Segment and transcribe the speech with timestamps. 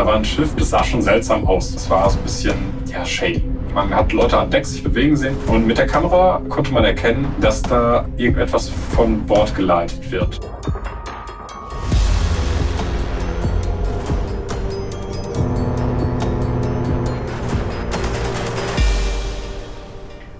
[0.00, 1.74] da war ein Schiff, das sah schon seltsam aus.
[1.74, 2.54] Das war so ein bisschen,
[2.86, 3.44] ja, shady.
[3.74, 7.34] Man hat Leute an Deck sich bewegen sehen und mit der Kamera konnte man erkennen,
[7.38, 10.40] dass da irgendetwas von Bord geleitet wird.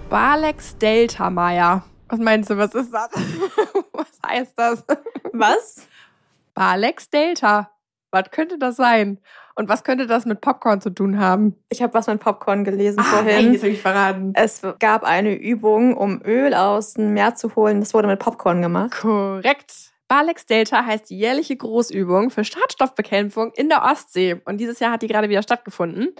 [0.09, 1.83] Balex Delta, Maya.
[2.09, 3.11] Was meinst du, was ist das?
[3.93, 4.83] was heißt das?
[5.33, 5.87] Was?
[6.55, 7.69] Balex Delta.
[8.09, 9.19] Was könnte das sein?
[9.61, 11.55] Und was könnte das mit Popcorn zu tun haben?
[11.69, 13.45] Ich habe was mit Popcorn gelesen ah, vorhin.
[13.45, 14.33] Nein, jetzt ich verraten.
[14.33, 17.79] Es gab eine Übung, um Öl aus dem Meer zu holen.
[17.79, 18.89] Das wurde mit Popcorn gemacht.
[18.99, 19.71] Korrekt.
[20.07, 24.41] Balex Delta heißt die jährliche Großübung für Schadstoffbekämpfung in der Ostsee.
[24.45, 26.15] Und dieses Jahr hat die gerade wieder stattgefunden.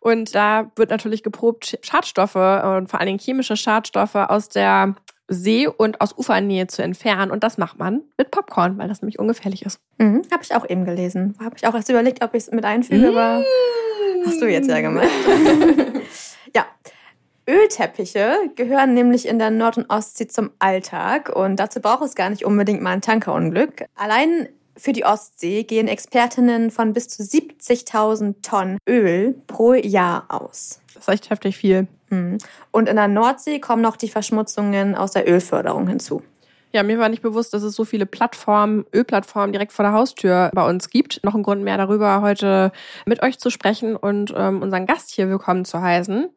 [0.00, 4.94] Und da wird natürlich geprobt, Schadstoffe und vor allen Dingen chemische Schadstoffe aus der
[5.28, 7.30] See und aus Ufernähe zu entfernen.
[7.30, 9.80] Und das macht man mit Popcorn, weil das nämlich ungefährlich ist.
[9.98, 11.34] Mhm, habe ich auch eben gelesen.
[11.40, 13.16] Habe ich auch erst überlegt, ob ich es mit einfüge, mmh.
[13.16, 13.44] aber
[14.26, 15.08] hast du jetzt ja gemacht.
[16.54, 16.66] ja.
[17.48, 22.28] Ölteppiche gehören nämlich in der Nord- und Ostsee zum Alltag und dazu braucht es gar
[22.28, 23.84] nicht unbedingt mal ein Tankerunglück.
[23.94, 30.80] Allein für die Ostsee gehen Expertinnen von bis zu 70.000 Tonnen Öl pro Jahr aus.
[30.94, 31.88] Das ist echt heftig viel.
[32.10, 32.38] Mhm.
[32.70, 36.22] Und in der Nordsee kommen noch die Verschmutzungen aus der Ölförderung hinzu.
[36.72, 40.50] Ja, mir war nicht bewusst, dass es so viele Plattformen, Ölplattformen direkt vor der Haustür
[40.52, 41.24] bei uns gibt.
[41.24, 42.70] Noch ein Grund mehr darüber, heute
[43.06, 46.28] mit euch zu sprechen und ähm, unseren Gast hier willkommen zu heißen.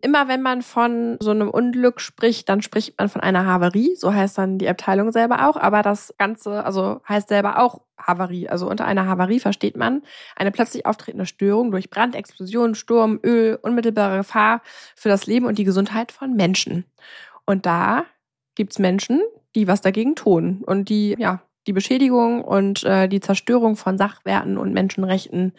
[0.00, 3.96] Immer wenn man von so einem Unglück spricht, dann spricht man von einer Havarie.
[3.96, 5.56] So heißt dann die Abteilung selber auch.
[5.56, 8.48] Aber das Ganze, also heißt selber auch Havarie.
[8.48, 10.02] Also unter einer Havarie versteht man
[10.34, 14.62] eine plötzlich auftretende Störung durch Brand, Explosion, Sturm, Öl, unmittelbare Gefahr
[14.96, 16.84] für das Leben und die Gesundheit von Menschen.
[17.44, 18.04] Und da
[18.56, 19.20] gibt's Menschen,
[19.54, 24.58] die was dagegen tun und die ja die Beschädigung und äh, die Zerstörung von Sachwerten
[24.58, 25.52] und Menschenrechten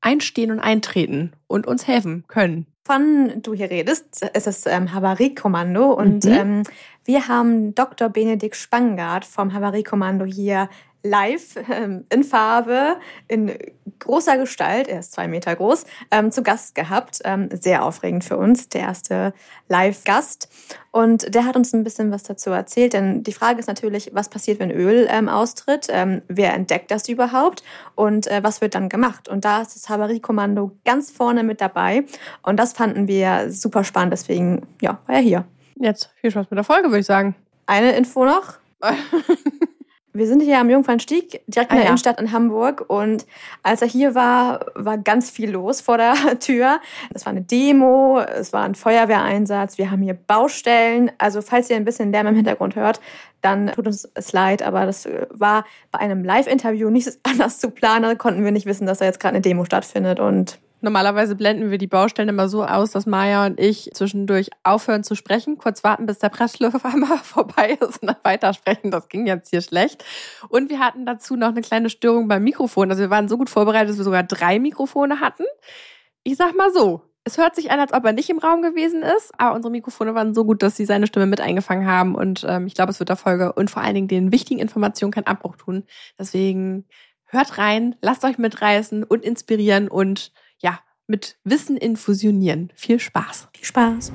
[0.00, 2.66] einstehen und eintreten und uns helfen können.
[2.86, 6.32] Von du hier redest, ist das ähm, Havariekommando und mhm.
[6.32, 6.62] ähm,
[7.04, 8.08] wir haben Dr.
[8.08, 10.70] Benedikt Spangard vom Havariekommando hier
[11.02, 12.96] live ähm, in Farbe,
[13.28, 13.52] in
[13.98, 17.20] großer Gestalt, er ist zwei Meter groß, ähm, zu Gast gehabt.
[17.24, 19.32] Ähm, sehr aufregend für uns, der erste
[19.68, 20.48] Live-Gast.
[20.90, 24.28] Und der hat uns ein bisschen was dazu erzählt, denn die Frage ist natürlich, was
[24.28, 25.86] passiert, wenn Öl ähm, austritt?
[25.90, 27.62] Ähm, wer entdeckt das überhaupt?
[27.94, 29.28] Und äh, was wird dann gemacht?
[29.28, 32.04] Und da ist das Havariekommando ganz vorne mit dabei.
[32.42, 35.44] Und das fanden wir super spannend, deswegen ja, war er hier.
[35.76, 37.34] Jetzt viel Spaß mit der Folge, würde ich sagen.
[37.66, 38.54] Eine Info noch.
[40.18, 41.86] Wir sind hier am Jungfernstieg, direkt in der ah, ja.
[41.86, 42.84] Innenstadt in Hamburg.
[42.88, 43.24] Und
[43.62, 46.80] als er hier war, war ganz viel los vor der Tür.
[47.14, 51.12] Es war eine Demo, es war ein Feuerwehreinsatz, wir haben hier Baustellen.
[51.18, 53.00] Also falls ihr ein bisschen Lärm im Hintergrund hört,
[53.42, 54.62] dann tut uns es leid.
[54.62, 58.18] Aber das war bei einem Live-Interview nicht anders zu planen.
[58.18, 60.18] Konnten wir nicht wissen, dass da jetzt gerade eine Demo stattfindet.
[60.18, 65.02] Und Normalerweise blenden wir die Baustellen immer so aus, dass Maya und ich zwischendurch aufhören
[65.02, 68.90] zu sprechen, kurz warten, bis der Pressluft einmal vorbei ist und dann weitersprechen.
[68.90, 70.04] Das ging jetzt hier schlecht.
[70.48, 72.90] Und wir hatten dazu noch eine kleine Störung beim Mikrofon.
[72.90, 75.44] Also wir waren so gut vorbereitet, dass wir sogar drei Mikrofone hatten.
[76.22, 79.02] Ich sag mal so, es hört sich an, als ob er nicht im Raum gewesen
[79.02, 82.14] ist, aber unsere Mikrofone waren so gut, dass sie seine Stimme mit eingefangen haben.
[82.14, 85.12] Und ähm, ich glaube, es wird der Folge und vor allen Dingen den wichtigen Informationen
[85.12, 85.84] keinen Abbruch tun.
[86.18, 86.86] Deswegen
[87.26, 90.32] hört rein, lasst euch mitreißen und inspirieren und
[91.08, 92.70] mit Wissen infusionieren.
[92.76, 93.48] Viel Spaß.
[93.54, 94.12] Viel Spaß.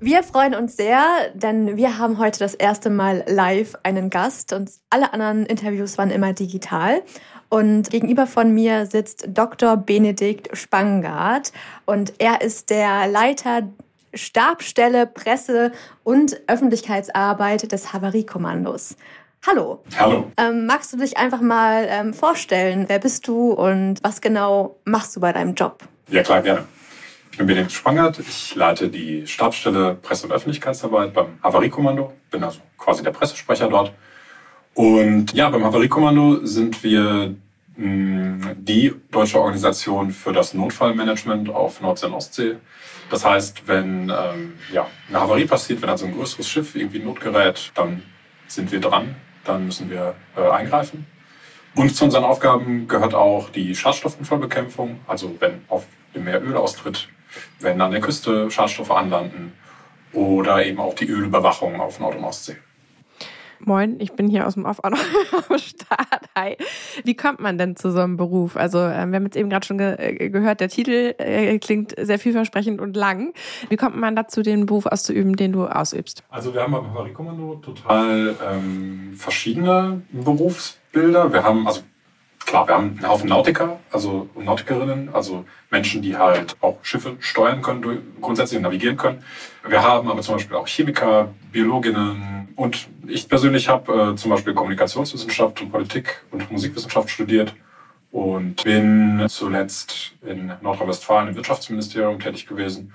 [0.00, 1.02] Wir freuen uns sehr,
[1.32, 6.10] denn wir haben heute das erste Mal live einen Gast und alle anderen Interviews waren
[6.10, 7.02] immer digital.
[7.48, 9.78] Und gegenüber von mir sitzt Dr.
[9.78, 11.52] Benedikt Spangard
[11.86, 13.62] und er ist der Leiter
[14.12, 18.96] Stabstelle Presse und Öffentlichkeitsarbeit des Havariekommandos.
[19.46, 19.84] Hallo.
[19.98, 20.32] Hallo.
[20.38, 22.86] Ähm, magst du dich einfach mal ähm, vorstellen?
[22.88, 25.82] Wer bist du und was genau machst du bei deinem Job?
[26.08, 26.64] Ja, klar, gerne.
[27.30, 28.18] Ich bin Benedikt Spangert.
[28.20, 32.14] Ich leite die Stabsstelle Presse- und Öffentlichkeitsarbeit beim Havariekommando.
[32.30, 33.92] Bin also quasi der Pressesprecher dort.
[34.72, 37.34] Und ja, beim Havariekommando sind wir
[37.76, 42.56] mh, mm, die deutsche Organisation für das Notfallmanagement auf Nordsee und Ostsee.
[43.10, 47.20] Das heißt, wenn ähm, ja, eine Havarie passiert, wenn also ein größeres Schiff irgendwie Not
[47.20, 48.02] gerät, dann
[48.46, 49.14] sind wir dran
[49.44, 51.06] dann müssen wir äh, eingreifen.
[51.74, 57.08] Und zu unseren Aufgaben gehört auch die Schadstoffunfallbekämpfung, also wenn auf dem Meer Öl austritt,
[57.60, 59.52] wenn an der Küste Schadstoffe anlanden
[60.12, 62.56] oder eben auch die Ölüberwachung auf Nord- und Ostsee.
[63.66, 66.28] Moin, ich bin hier aus dem Off am Start.
[66.36, 66.56] Hi.
[67.04, 68.56] Wie kommt man denn zu so einem Beruf?
[68.56, 71.94] Also, äh, wir haben jetzt eben gerade schon ge äh, gehört, der Titel äh, klingt
[71.98, 73.32] sehr vielversprechend und lang.
[73.70, 76.24] Wie kommt man dazu, den Beruf auszuüben, den du ausübst?
[76.28, 81.32] Also, wir haben beim Havariekommando total ähm, verschiedene Berufsbilder.
[81.32, 81.80] Wir haben, also
[82.46, 87.62] klar, wir haben einen Haufen Nautiker, also Nautikerinnen, also Menschen, die halt auch Schiffe steuern
[87.62, 89.24] können, grundsätzlich navigieren können.
[89.66, 94.54] Wir haben aber zum Beispiel auch Chemiker, Biologinnen und ich persönlich habe äh, zum Beispiel
[94.54, 97.54] Kommunikationswissenschaft und Politik und Musikwissenschaft studiert
[98.10, 102.92] und bin zuletzt in Nordrhein-Westfalen im Wirtschaftsministerium tätig gewesen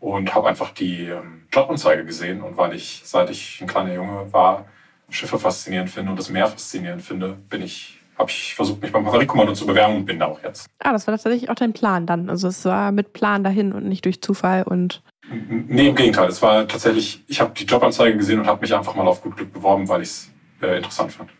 [0.00, 4.32] und habe einfach die ähm, Jobanzeige gesehen und weil ich, seit ich ein kleiner Junge
[4.32, 4.66] war,
[5.10, 9.06] Schiffe faszinierend finde und das Meer faszinierend finde, bin ich habe ich versucht, mich beim
[9.06, 10.66] Havariekommando zu bewerben und bin da auch jetzt.
[10.78, 12.30] Ah, das war tatsächlich auch dein Plan dann.
[12.30, 15.02] Also es war mit Plan dahin und nicht durch Zufall und.
[15.48, 16.28] Nee, im Gegenteil.
[16.28, 19.36] Es war tatsächlich, ich habe die Jobanzeige gesehen und habe mich einfach mal auf gut
[19.36, 20.30] Glück beworben, weil ich es
[20.60, 21.30] äh, interessant fand.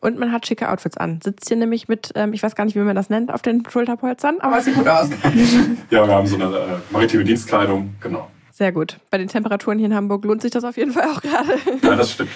[0.00, 1.20] Und man hat schicke Outfits an.
[1.22, 3.62] Sitzt hier nämlich mit, ähm, ich weiß gar nicht, wie man das nennt, auf den
[3.68, 5.10] Schulterpolstern, aber es sieht gut aus.
[5.90, 8.30] ja, wir haben so eine äh, maritime Dienstkleidung, genau.
[8.60, 8.98] Sehr gut.
[9.08, 11.54] Bei den Temperaturen hier in Hamburg lohnt sich das auf jeden Fall auch gerade.
[11.82, 12.28] Ja, das stimmt.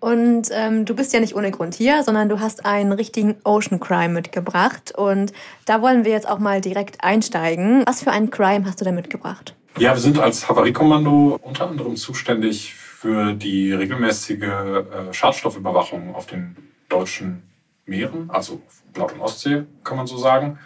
[0.00, 3.78] Und ähm, du bist ja nicht ohne Grund hier, sondern du hast einen richtigen Ocean
[3.78, 4.94] Crime mitgebracht.
[4.96, 5.34] Und
[5.66, 7.82] da wollen wir jetzt auch mal direkt einsteigen.
[7.86, 9.54] Was für einen Crime hast du da mitgebracht?
[9.76, 16.56] Ja, wir sind als Havariekommando unter anderem zuständig für die regelmäßige äh, Schadstoffüberwachung auf den
[16.88, 17.42] deutschen
[17.84, 18.62] Meeren, also
[18.96, 20.58] Nord- und Ostsee, kann man so sagen.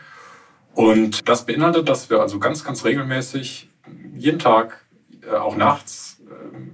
[0.75, 3.69] Und das beinhaltet, dass wir also ganz, ganz regelmäßig
[4.17, 4.85] jeden Tag,
[5.27, 6.23] äh, auch nachts,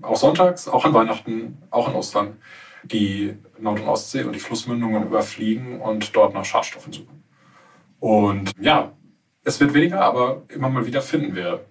[0.02, 2.36] auch sonntags, auch an Weihnachten, auch an Ostern,
[2.82, 7.24] die Nord- und Ostsee und die Flussmündungen überfliegen und dort nach Schadstoffen suchen.
[7.98, 8.92] Und ja,
[9.44, 11.64] es wird weniger, aber immer mal wieder finden wir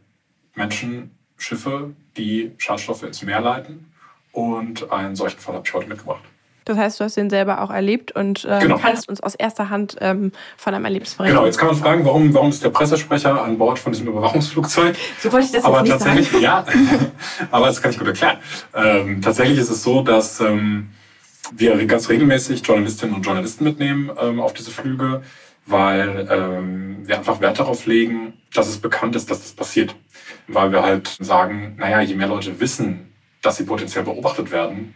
[0.56, 3.92] Menschen, Schiffe, die Schadstoffe ins Meer leiten.
[4.32, 6.24] Und einen solchen Fall habe ich heute mitgebracht.
[6.66, 8.78] Das heißt, du hast den selber auch erlebt und ähm, genau.
[8.80, 11.36] kannst uns aus erster Hand ähm, von einem Erlebnis berichten.
[11.36, 14.96] Genau, jetzt kann man fragen, warum, warum ist der Pressesprecher an Bord von diesem Überwachungsflugzeug?
[15.20, 16.42] So wollte ich das aber jetzt nicht tatsächlich, sagen.
[16.42, 16.66] ja,
[17.52, 18.38] aber das kann ich gut erklären.
[18.74, 20.90] Ähm, tatsächlich ist es so, dass ähm,
[21.52, 25.22] wir ganz regelmäßig Journalistinnen und Journalisten mitnehmen ähm, auf diese Flüge,
[25.68, 29.96] weil ähm, wir einfach Wert darauf legen, dass es bekannt ist, dass das passiert.
[30.48, 34.96] Weil wir halt sagen, naja, je mehr Leute wissen, dass sie potenziell beobachtet werden,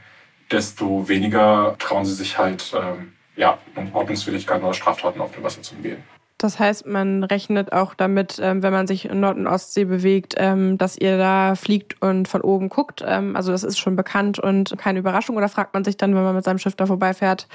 [0.52, 3.58] desto weniger trauen sie sich halt, ähm, ja,
[3.94, 6.04] Ordnungswidrigkeiten oder Straftaten auf dem Wasser zu umgehen.
[6.40, 10.36] Das heißt, man rechnet auch damit, ähm, wenn man sich in Nord- und Ostsee bewegt,
[10.38, 13.04] ähm, dass ihr da fliegt und von oben guckt.
[13.06, 15.36] Ähm, also das ist schon bekannt und keine Überraschung.
[15.36, 17.50] Oder fragt man sich dann, wenn man mit seinem Schiff da vorbeifährt,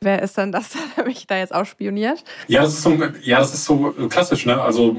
[0.00, 2.24] wer ist denn das, der mich da jetzt ausspioniert?
[2.48, 4.46] Ja, das ist so, ja, das ist so klassisch.
[4.46, 4.58] Ne?
[4.58, 4.96] Also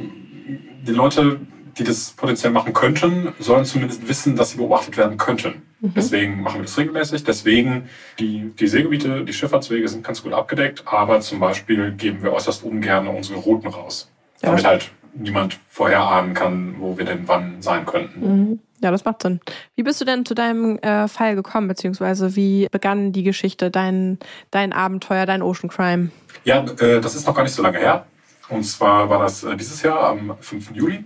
[0.48, 1.40] die Leute,
[1.78, 5.64] die das potenziell machen könnten, sollen zumindest wissen, dass sie beobachtet werden könnten.
[5.82, 5.94] Mhm.
[5.96, 7.24] Deswegen machen wir das regelmäßig.
[7.24, 7.90] Deswegen,
[8.20, 12.64] die, die Seegebiete, die Schifffahrtswege sind ganz gut abgedeckt, aber zum Beispiel geben wir äußerst
[12.64, 14.10] ungern unsere Routen raus.
[14.42, 18.20] Ja, damit halt niemand vorher ahnen kann, wo wir denn wann sein könnten.
[18.20, 18.60] Mhm.
[18.82, 19.40] Ja, das macht Sinn.
[19.76, 24.20] Wie bist du denn zu deinem äh, Fall gekommen, beziehungsweise wie begann die Geschichte, dein,
[24.52, 26.10] dein Abenteuer, dein Ocean Crime?
[26.44, 28.06] Ja, äh, das ist noch gar nicht so lange her.
[28.50, 30.72] Und zwar war das äh, dieses Jahr am 5.
[30.72, 31.04] Juli.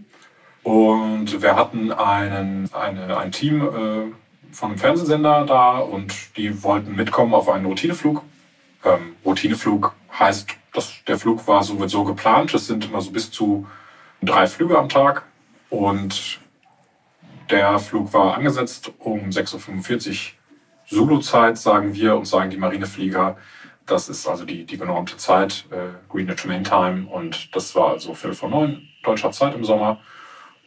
[0.69, 6.95] Und wir hatten einen, eine, ein Team äh, von einem Fernsehsender da und die wollten
[6.95, 8.21] mitkommen auf einen Routineflug.
[8.85, 12.53] Ähm, Routineflug heißt, dass der Flug war so, wird so geplant.
[12.53, 13.65] Es sind immer so bis zu
[14.21, 15.23] drei Flüge am Tag
[15.71, 16.39] und
[17.49, 20.15] der Flug war angesetzt um 6.45 Uhr
[20.85, 23.37] Zulu-Zeit, sagen wir und sagen die Marineflieger.
[23.87, 28.13] Das ist also die, die genormte Zeit, äh, Greenwich Main Time und das war also
[28.13, 29.99] Viertel vor neun deutscher Zeit im Sommer.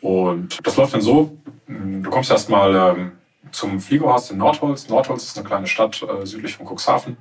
[0.03, 3.13] Und das läuft dann so, du kommst erstmal ähm,
[3.53, 4.89] zum Fliegerhaus in Nordholz.
[4.89, 7.17] Nordholz ist eine kleine Stadt äh, südlich von Cuxhaven.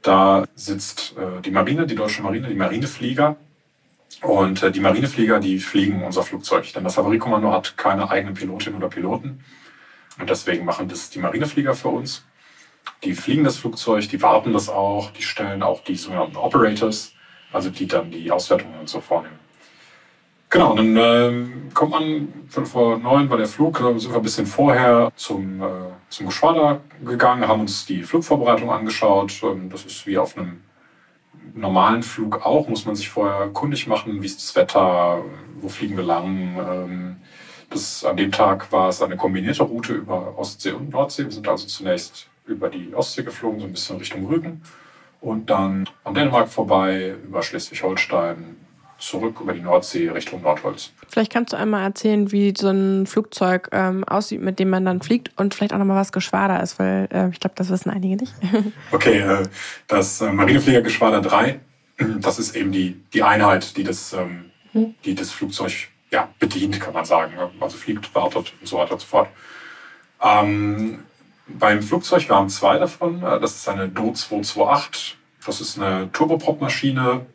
[0.00, 3.36] Da sitzt äh, die Marine, die deutsche Marine, die Marineflieger.
[4.22, 6.72] Und äh, die Marineflieger, die fliegen unser Flugzeug.
[6.72, 9.44] Denn das Havariekommando hat keine eigenen Pilotinnen oder Piloten.
[10.18, 12.24] Und deswegen machen das die Marineflieger für uns.
[13.04, 17.12] Die fliegen das Flugzeug, die warten das auch, die stellen auch die sogenannten Operators,
[17.52, 19.38] also die dann die Auswertungen und so vornehmen.
[20.52, 24.22] Genau, dann äh, kommt man fünf vor neun war der Flug, da sind wir ein
[24.22, 25.66] bisschen vorher zum, äh,
[26.08, 29.32] zum Geschwader gegangen, haben uns die Flugvorbereitung angeschaut.
[29.44, 30.60] Ähm, das ist wie auf einem
[31.54, 35.22] normalen Flug auch, muss man sich vorher kundig machen, wie ist das Wetter,
[35.60, 36.58] wo fliegen wir lang.
[36.58, 37.16] Ähm,
[37.70, 41.26] das, an dem Tag war es eine kombinierte Route über Ostsee und Nordsee.
[41.26, 44.62] Wir sind also zunächst über die Ostsee geflogen, so ein bisschen Richtung Rügen
[45.20, 48.56] und dann an Dänemark vorbei, über Schleswig-Holstein,
[49.00, 50.92] zurück über die Nordsee Richtung Nordholz.
[51.08, 55.02] Vielleicht kannst du einmal erzählen, wie so ein Flugzeug ähm, aussieht, mit dem man dann
[55.02, 58.16] fliegt und vielleicht auch nochmal was Geschwader ist, weil äh, ich glaube, das wissen einige
[58.16, 58.32] nicht.
[58.92, 59.42] okay, äh,
[59.88, 61.60] das äh, Marinefliegergeschwader 3,
[62.18, 64.94] das ist eben die, die Einheit, die das, ähm, hm.
[65.04, 65.72] die das Flugzeug
[66.10, 67.32] ja, bedient, kann man sagen.
[67.60, 69.28] Also fliegt, wartet und so weiter und so fort.
[70.22, 71.00] Ähm,
[71.46, 73.22] beim Flugzeug, wir haben zwei davon.
[73.22, 77.26] Äh, das ist eine Do 228 Das ist eine Turboprop-Maschine,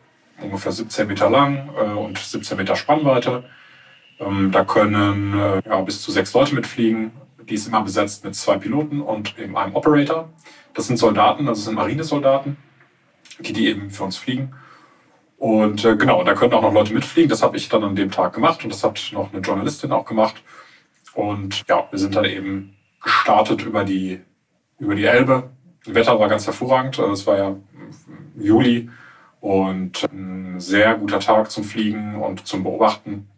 [0.41, 3.43] ungefähr 17 Meter lang äh, und 17 Meter Spannweite.
[4.19, 7.11] Ähm, da können äh, ja, bis zu sechs Leute mitfliegen.
[7.43, 10.29] Die ist immer besetzt mit zwei Piloten und eben einem Operator.
[10.73, 12.57] Das sind Soldaten, also sind Marinesoldaten,
[13.39, 14.53] die die eben für uns fliegen.
[15.37, 17.29] Und äh, genau, da können auch noch Leute mitfliegen.
[17.29, 20.05] Das habe ich dann an dem Tag gemacht und das hat noch eine Journalistin auch
[20.05, 20.41] gemacht.
[21.13, 24.21] Und ja, wir sind dann eben gestartet über die,
[24.79, 25.51] über die Elbe.
[25.85, 26.99] Das Wetter war ganz hervorragend.
[26.99, 27.55] Also es war ja
[28.37, 28.89] Juli
[29.45, 33.29] und ein sehr guter Tag zum Fliegen und zum Beobachten.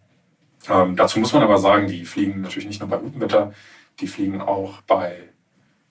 [0.69, 3.51] Ähm, dazu muss man aber sagen, die fliegen natürlich nicht nur bei gutem Wetter,
[3.99, 5.17] die fliegen auch bei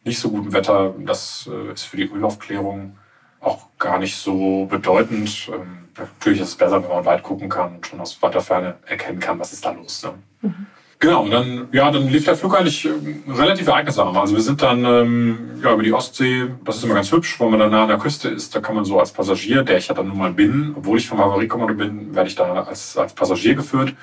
[0.04, 0.94] nicht so gutem Wetter.
[1.00, 2.96] Das äh, ist für die Ölaufklärung
[3.40, 5.50] auch gar nicht so bedeutend.
[5.52, 8.76] Ähm, natürlich ist es besser, wenn man weit gucken kann und schon aus weiter Ferne
[8.86, 10.02] erkennen kann, was ist da los.
[10.02, 10.14] Ne?
[10.40, 10.66] Mhm.
[10.98, 14.16] Genau, und dann, ja, dann lief der Flug eigentlich ähm, relativ ereignisarm.
[14.16, 17.50] Also wir sind dann ähm, ja, über die Ostsee, das ist immer ganz hübsch, wenn
[17.50, 19.88] man dann nah an der Küste ist, da kann man so als Passagier, der ich
[19.88, 23.14] ja dann nun mal bin, obwohl ich vom Havariekommando bin, werde ich da als, als
[23.14, 23.94] Passagier geführt.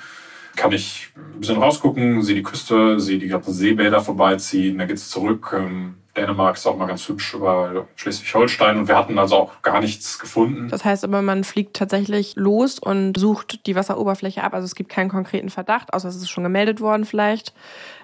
[0.54, 5.10] Kann ich ein bisschen rausgucken, sehe die Küste, sehe die ganzen Seebäder vorbeiziehen, dann geht's
[5.10, 5.52] zurück.
[5.52, 9.80] Ähm, Dänemark ist auch mal ganz hübsch über Schleswig-Holstein und wir hatten also auch gar
[9.80, 10.68] nichts gefunden.
[10.68, 14.54] Das heißt aber, man fliegt tatsächlich los und sucht die Wasseroberfläche ab.
[14.54, 17.52] Also es gibt keinen konkreten Verdacht, außer es ist schon gemeldet worden vielleicht.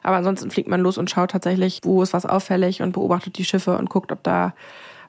[0.03, 3.45] Aber ansonsten fliegt man los und schaut tatsächlich, wo ist was auffällig und beobachtet die
[3.45, 4.55] Schiffe und guckt, ob da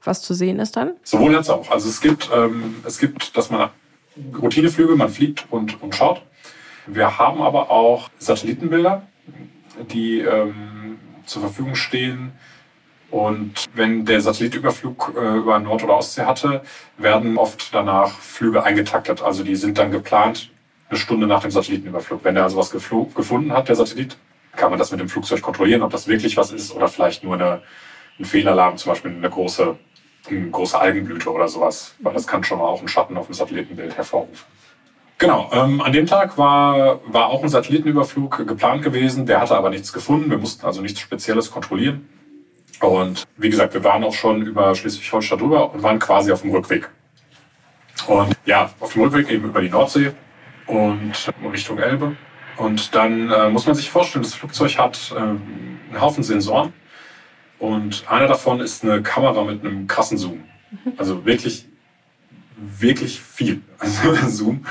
[0.03, 0.91] was zu sehen ist dann.
[1.03, 1.72] Sowohl als auch.
[1.72, 3.70] Also es gibt, ähm, es gibt, dass man
[4.39, 6.22] Routineflüge, man fliegt und, und schaut.
[6.88, 9.03] Wir haben aber auch Satellitenbilder,
[9.91, 12.34] die ähm, zur Verfügung stehen,
[13.12, 16.62] und wenn der Satellitüberflug äh, über Nord- oder Ostsee hatte,
[16.98, 19.22] werden oft danach Flüge eingetaktet.
[19.22, 20.50] Also die sind dann geplant
[20.89, 22.24] eine Stunde nach dem Satellitenüberflug.
[22.24, 24.18] Wenn der also was gefunden hat, der Satellit,
[24.56, 27.36] kann man das mit dem Flugzeug kontrollieren, ob das wirklich was ist oder vielleicht nur
[27.36, 27.62] eine,
[28.18, 29.77] ein Fehlalarm, zum Beispiel eine große,
[30.30, 31.96] eine große Algenblüte oder sowas.
[32.00, 34.46] Weil das kann schon mal auch einen Schatten auf dem Satellitenbild hervorrufen.
[35.18, 39.70] Genau, ähm, an dem Tag war, war auch ein Satellitenüberflug geplant gewesen, der hatte aber
[39.70, 40.32] nichts gefunden.
[40.32, 42.10] Wir mussten also nichts Spezielles kontrollieren.
[42.82, 46.52] Und wie gesagt, wir waren auch schon über Schleswig-Holstein drüber und waren quasi auf dem
[46.52, 46.90] Rückweg.
[48.08, 50.12] Und ja, auf dem Rückweg eben über die Nordsee
[50.66, 51.14] und
[51.52, 52.16] Richtung Elbe.
[52.58, 56.74] Und dann äh, muss man sich vorstellen, das Flugzeug hat äh, einen Haufen Sensoren.
[57.60, 60.44] Und einer davon ist eine Kamera mit einem krassen Zoom.
[60.98, 61.68] Also wirklich,
[62.58, 64.66] wirklich viel also Zoom.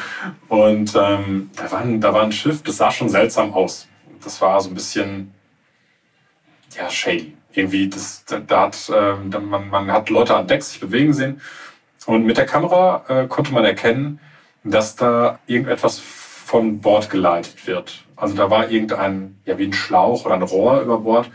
[0.49, 3.87] Und ähm, da, war ein, da war ein Schiff, das sah schon seltsam aus.
[4.23, 5.33] Das war so ein bisschen,
[6.77, 11.13] ja, shady irgendwie, das, da hat, äh, man, man hat Leute an Deck sich bewegen
[11.13, 11.41] sehen.
[12.07, 14.21] Und mit der Kamera äh, konnte man erkennen,
[14.65, 18.05] dass da irgendetwas von Bord geleitet wird.
[18.17, 21.31] Also da war irgendein, ja wie ein Schlauch oder ein Rohr über Bord.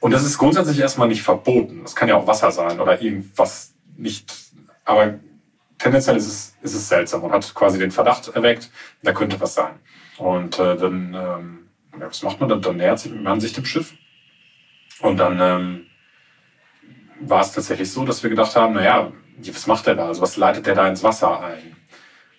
[0.00, 1.80] Und das ist grundsätzlich erstmal nicht verboten.
[1.82, 4.32] Das kann ja auch Wasser sein oder irgendwas nicht.
[4.84, 5.14] Aber
[5.78, 8.70] tendenziell ist es, ist es seltsam und hat quasi den Verdacht erweckt,
[9.02, 9.74] da könnte was sein.
[10.16, 11.58] Und äh, dann, ähm,
[11.98, 12.62] ja, was macht man dann?
[12.62, 13.94] Dann nähert man sich dem Schiff
[15.00, 15.86] und dann ähm,
[17.20, 20.06] war es tatsächlich so, dass wir gedacht haben, naja, was macht der da?
[20.06, 21.76] Also was leitet der da ins Wasser ein?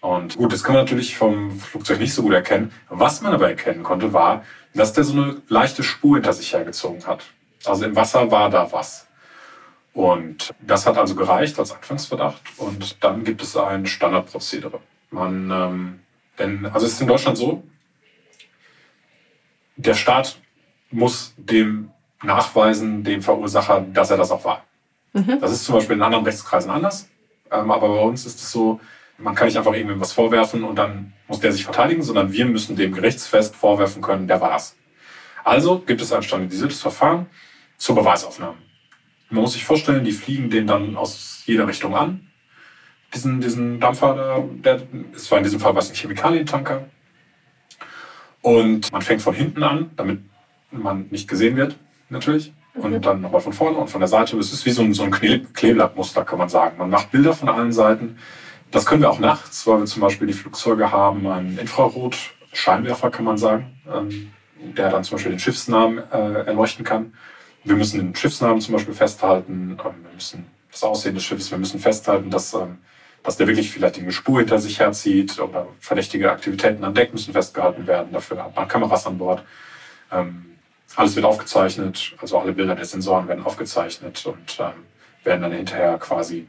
[0.01, 2.71] Und gut, das kann man natürlich vom Flugzeug nicht so gut erkennen.
[2.89, 7.05] Was man aber erkennen konnte, war, dass der so eine leichte Spur hinter sich hergezogen
[7.05, 7.25] hat.
[7.65, 9.07] Also im Wasser war da was.
[9.93, 12.41] Und das hat also gereicht als Anfangsverdacht.
[12.57, 14.79] Und dann gibt es ein Standardprozedere.
[15.11, 15.99] Man, ähm,
[16.39, 17.63] denn, also es ist in Deutschland so,
[19.75, 20.39] der Staat
[20.89, 21.91] muss dem
[22.23, 24.65] nachweisen dem Verursacher, dass er das auch war.
[25.13, 25.39] Mhm.
[25.39, 27.09] Das ist zum Beispiel in anderen Rechtskreisen anders.
[27.51, 28.79] Ähm, aber bei uns ist es so,
[29.17, 32.45] man kann nicht einfach irgendwem was vorwerfen und dann muss der sich verteidigen, sondern wir
[32.45, 34.75] müssen dem gerichtsfest vorwerfen können, der war es.
[35.43, 37.27] Also gibt es ein standardisiertes Verfahren
[37.77, 38.57] zur Beweisaufnahme.
[39.29, 42.27] Man muss sich vorstellen, die fliegen den dann aus jeder Richtung an.
[43.13, 44.81] Diesen, diesen Dampfer, der,
[45.13, 46.87] es war in diesem Fall was ein Chemikalientanker.
[48.41, 50.21] Und man fängt von hinten an, damit
[50.71, 51.75] man nicht gesehen wird
[52.11, 52.53] natürlich.
[52.73, 53.01] Und mhm.
[53.01, 54.37] dann nochmal von vorne und von der Seite.
[54.37, 56.77] Das ist wie so ein, so ein Kleeblattmuster, kann man sagen.
[56.77, 58.17] Man macht Bilder von allen Seiten.
[58.71, 63.25] Das können wir auch nachts, weil wir zum Beispiel die Flugzeuge haben, einen Infrarot-Scheinwerfer, kann
[63.25, 64.31] man sagen, ähm,
[64.77, 67.13] der dann zum Beispiel den Schiffsnamen äh, erleuchten kann.
[67.65, 69.77] Wir müssen den Schiffsnamen zum Beispiel festhalten.
[69.77, 72.77] Ähm, wir müssen das Aussehen des Schiffes, wir müssen festhalten, dass, ähm,
[73.23, 77.33] dass der wirklich vielleicht eine Spur hinter sich herzieht oder verdächtige Aktivitäten an Deck müssen
[77.33, 78.13] festgehalten werden.
[78.13, 79.43] Dafür hat man Kameras an Bord.
[80.13, 80.50] Ähm,
[80.95, 84.71] alles wird aufgezeichnet, also alle Bilder der Sensoren werden aufgezeichnet und ähm,
[85.23, 86.47] werden dann hinterher quasi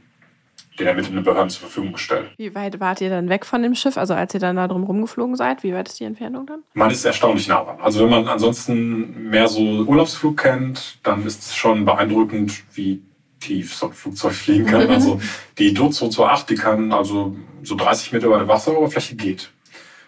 [0.78, 2.30] den ermittelnden Behörden zur Verfügung gestellt.
[2.38, 3.98] Wie weit wart ihr dann weg von dem Schiff?
[3.98, 6.62] Also als ihr dann da drum rumgeflogen seid, wie weit ist die Entfernung dann?
[6.74, 7.78] Man ist erstaunlich nah dran.
[7.80, 13.02] Also wenn man ansonsten mehr so Urlaubsflug kennt, dann ist es schon beeindruckend, wie
[13.40, 14.88] tief so ein Flugzeug fliegen kann.
[14.92, 15.20] Also
[15.58, 19.50] die DOT 228, die kann also so 30 Meter über der Wasseroberfläche geht.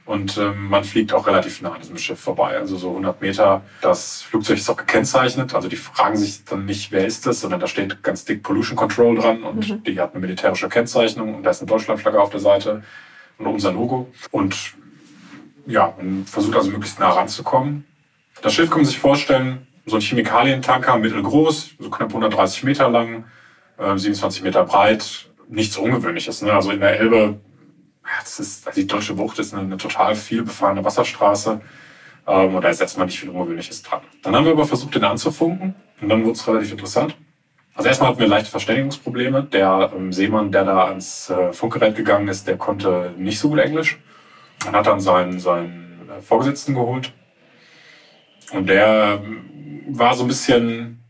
[0.06, 3.62] Und ähm, man fliegt auch relativ nah an diesem Schiff vorbei, also so 100 Meter.
[3.80, 7.60] Das Flugzeug ist auch gekennzeichnet, also die fragen sich dann nicht, wer ist das, sondern
[7.60, 9.82] da steht ganz dick Pollution Control dran und mhm.
[9.84, 12.82] die hat eine militärische Kennzeichnung und da ist eine Deutschlandflagge auf der Seite
[13.38, 14.12] und unser Logo.
[14.30, 14.74] Und
[15.66, 17.86] ja, man versucht also möglichst nah ranzukommen.
[18.42, 23.24] Das Schiff kann man sich vorstellen, so ein Chemikalientanker, mittelgroß, so knapp 130 Meter lang,
[23.78, 25.30] äh, 27 Meter breit.
[25.48, 26.42] Nichts Ungewöhnliches.
[26.42, 26.52] Ne?
[26.52, 27.38] Also in der Elbe
[28.20, 31.60] das ist, also die Deutsche Bucht ist eine, eine total viel befahrene Wasserstraße.
[32.26, 34.00] Ähm, und da ist erstmal nicht viel Ungewöhnliches dran.
[34.22, 35.74] Dann haben wir aber versucht, den anzufunken.
[36.00, 37.16] Und dann wurde es relativ interessant.
[37.74, 39.44] Also erstmal hatten wir leichte Verständigungsprobleme.
[39.44, 43.58] Der ähm, Seemann, der da ans äh, Funkgerät gegangen ist, der konnte nicht so gut
[43.58, 43.98] Englisch.
[44.64, 47.12] Dann hat dann seinen, seinen äh, Vorgesetzten geholt.
[48.52, 51.00] Und der ähm, war so ein bisschen,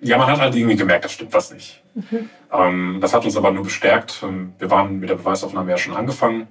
[0.00, 1.82] ja, man hat halt irgendwie gemerkt, das stimmt was nicht.
[1.94, 2.30] Mhm.
[2.52, 4.22] Ähm, das hat uns aber nur bestärkt.
[4.22, 6.48] Ähm, wir waren mit der Beweisaufnahme ja schon angefangen.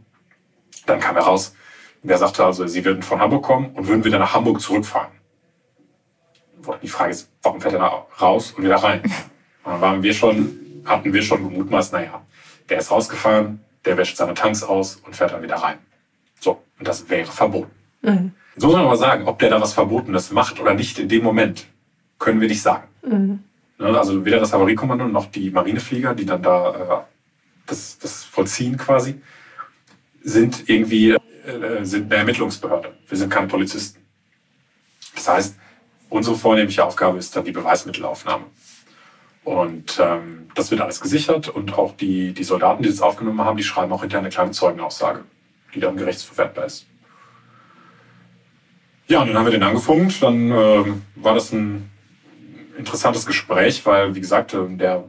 [0.86, 1.56] Dann kam er raus.
[2.04, 5.12] Der sagte also, sie würden von Hamburg kommen und würden wieder nach Hamburg zurückfahren.
[6.82, 9.02] Die Frage ist, warum fährt er da raus und wieder rein?
[9.64, 12.22] Und dann waren wir schon, hatten wir schon gemutmaßt, naja,
[12.70, 15.78] der ist rausgefahren, der wäscht seine Tanks aus und fährt dann wieder rein.
[16.40, 17.72] So, und das wäre verboten.
[18.02, 18.32] Mhm.
[18.56, 21.24] So muss man aber sagen, ob der da was Verbotenes macht oder nicht in dem
[21.24, 21.68] Moment,
[22.18, 22.88] können wir nicht sagen.
[23.04, 23.44] Mhm.
[23.80, 27.04] Ne, also weder das Havariekommando noch die Marineflieger, die dann da äh,
[27.66, 29.22] das, das vollziehen quasi,
[30.22, 32.94] sind irgendwie äh, sind eine Ermittlungsbehörde.
[33.08, 34.02] Wir sind keine Polizisten.
[35.16, 35.56] Das heißt,
[36.10, 38.46] unsere vornehmliche Aufgabe ist dann die Beweismittelaufnahme.
[39.46, 43.56] Und ähm, das wird alles gesichert und auch die, die Soldaten, die das aufgenommen haben,
[43.56, 45.24] die schreiben auch hinterher eine kleine Zeugenaussage,
[45.74, 46.86] die dann gerichtsverwertbar ist.
[49.08, 50.22] Ja, und dann haben wir den angefunkt.
[50.22, 51.90] Dann ähm, war das ein
[52.80, 55.04] interessantes Gespräch, weil, wie gesagt, ähm, der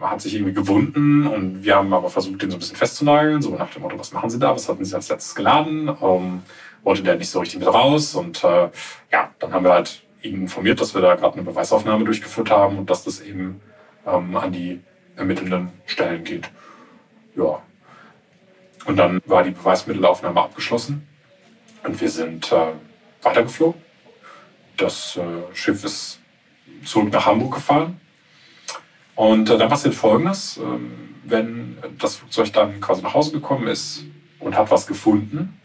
[0.00, 3.56] hat sich irgendwie gewunden und wir haben aber versucht, den so ein bisschen festzunageln, so
[3.56, 6.42] nach dem Motto, was machen Sie da, was hatten Sie als letztes geladen, ähm,
[6.82, 8.68] wollte der nicht so richtig mit raus und äh,
[9.10, 12.78] ja, dann haben wir halt ihn informiert, dass wir da gerade eine Beweisaufnahme durchgeführt haben
[12.78, 13.60] und dass das eben
[14.06, 14.80] ähm, an die
[15.16, 16.50] ermittelnden Stellen geht.
[17.36, 17.62] Ja.
[18.84, 21.08] Und dann war die Beweismittelaufnahme abgeschlossen
[21.84, 22.72] und wir sind äh,
[23.22, 23.80] weitergeflogen.
[24.76, 26.20] Das äh, Schiff ist
[26.84, 28.00] zurück nach Hamburg gefahren.
[29.14, 34.04] Und äh, dann passiert Folgendes, ähm, wenn das Flugzeug dann quasi nach Hause gekommen ist
[34.40, 35.60] und hat was gefunden,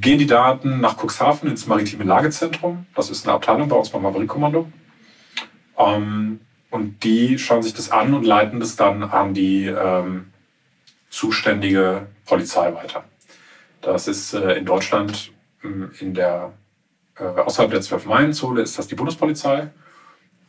[0.00, 2.86] gehen die Daten nach Cuxhaven ins maritime Lagezentrum.
[2.94, 4.70] Das ist eine Abteilung bei uns beim Havariekommando.
[5.78, 10.32] Ähm, und die schauen sich das an und leiten das dann an die ähm,
[11.10, 13.04] zuständige Polizei weiter.
[13.80, 15.32] Das ist äh, in Deutschland
[16.00, 16.52] in der,
[17.18, 19.70] äh, außerhalb der 12-Meilen-Zone ist das die Bundespolizei.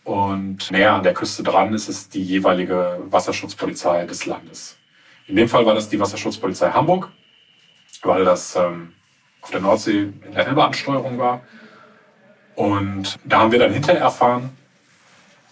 [0.08, 4.78] Und näher an der Küste dran ist es die jeweilige Wasserschutzpolizei des Landes.
[5.28, 7.12] In dem Fall war das die Wasserschutzpolizei Hamburg,
[8.04, 8.93] weil das ähm,
[9.41, 11.41] auf der Nordsee in der Elbe-Ansteuerung war.
[12.56, 14.52] Und da haben wir dann hinterher erfahren,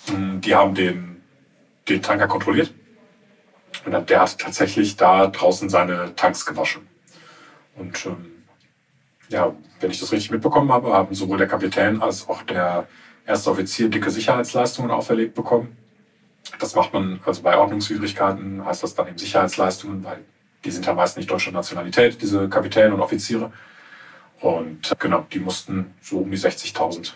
[0.05, 1.21] hm, die haben den,
[1.89, 2.73] den Tanker kontrolliert.
[3.83, 6.87] Und der hat tatsächlich da draußen seine Tanks gewaschen.
[7.75, 8.31] Und ähm,
[9.27, 12.87] ja, wenn ich das richtig mitbekommen habe, haben sowohl der Kapitän als auch der
[13.25, 15.77] erster Offizier dicke Sicherheitsleistungen auferlegt bekommen.
[16.59, 20.19] Das macht man, also bei Ordnungswidrigkeiten heißt das dann eben Sicherheitsleistungen, weil
[20.63, 23.51] die sind ja meist nicht deutscher Nationalität, diese Kapitäne und Offiziere.
[24.41, 27.13] Und genau, die mussten so um die 60.000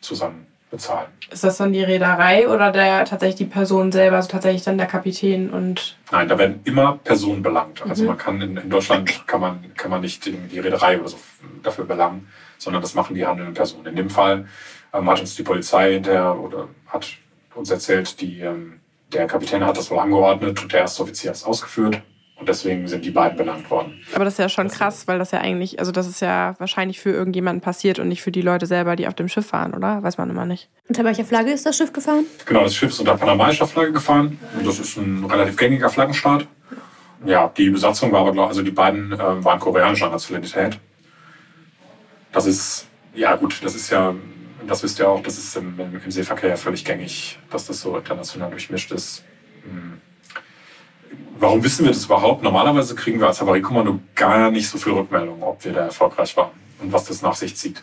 [0.00, 1.08] zusammen bezahlen.
[1.30, 4.86] Ist das dann die Reederei oder der tatsächlich die Person selber, also tatsächlich dann der
[4.86, 5.96] Kapitän und?
[6.10, 7.82] Nein, da werden immer Personen belangt.
[7.88, 8.08] Also mhm.
[8.08, 11.18] man kann in, in, Deutschland kann man, kann man nicht die Reederei oder so
[11.62, 12.26] dafür belangen,
[12.58, 13.86] sondern das machen die handelnden Personen.
[13.86, 14.46] In dem Fall
[14.92, 17.08] ähm, hat uns die Polizei hinterher oder hat
[17.54, 18.80] uns erzählt, die, ähm,
[19.12, 22.02] der Kapitän hat das wohl angeordnet und der erste Offizier hat es ausgeführt.
[22.42, 24.02] Und deswegen sind die beiden benannt worden.
[24.16, 26.98] Aber das ist ja schon krass, weil das ja eigentlich, also das ist ja wahrscheinlich
[26.98, 30.02] für irgendjemanden passiert und nicht für die Leute selber, die auf dem Schiff waren, oder?
[30.02, 30.68] Weiß man immer nicht.
[30.88, 32.24] Unter welcher Flagge ist das Schiff gefahren?
[32.44, 34.40] Genau, das Schiff ist unter panamaischer Flagge gefahren.
[34.58, 36.48] Und das ist ein relativ gängiger Flaggenstaat.
[37.24, 40.80] Ja, die Besatzung war aber, also die beiden äh, waren koreanischer Nationalität.
[42.32, 44.16] Das ist, ja gut, das ist ja
[44.66, 47.96] das wisst ihr auch, das ist im, im, Seeverkehr ja völlig gängig, dass das so
[47.96, 49.24] international durchmischt ist.
[49.64, 50.00] Hm.
[51.38, 52.42] Warum wissen wir das überhaupt?
[52.42, 56.50] Normalerweise kriegen wir als Havariekommando gar nicht so viel Rückmeldung, ob wir da erfolgreich waren
[56.80, 57.82] und was das nach sich zieht.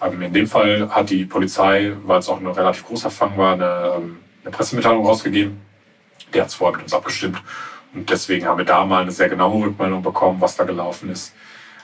[0.00, 3.54] Ähm, in dem Fall hat die Polizei, weil es auch ein relativ großer Fang war,
[3.54, 5.60] eine, ähm, eine Pressemitteilung rausgegeben.
[6.32, 7.42] Die hat es vorher mit uns abgestimmt.
[7.92, 11.34] Und deswegen haben wir da mal eine sehr genaue Rückmeldung bekommen, was da gelaufen ist.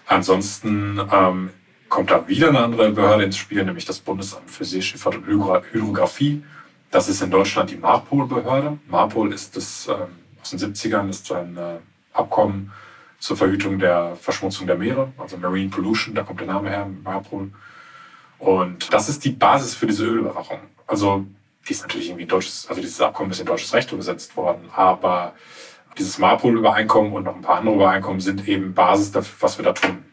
[0.07, 1.51] Ansonsten ähm,
[1.89, 6.43] kommt da wieder eine andere Behörde ins Spiel, nämlich das Bundesamt für Seeschifffahrt und Hydrographie.
[6.91, 8.79] Das ist in Deutschland die Marpol-Behörde.
[8.89, 10.09] Marpol ist das ähm,
[10.41, 11.79] aus den 70ern, ist ein äh,
[12.13, 12.73] Abkommen
[13.19, 17.51] zur Verhütung der Verschmutzung der Meere, also Marine Pollution, da kommt der Name her, Marpol.
[18.39, 20.59] Und das ist die Basis für diese Ölüberwachung.
[20.87, 21.27] Also
[21.67, 25.35] die ist natürlich irgendwie deutsches, also dieses Abkommen ist in deutsches Recht umgesetzt worden, aber
[25.99, 29.73] dieses Marpol-Übereinkommen und noch ein paar andere Übereinkommen sind eben Basis dafür, was wir da
[29.73, 30.05] tun.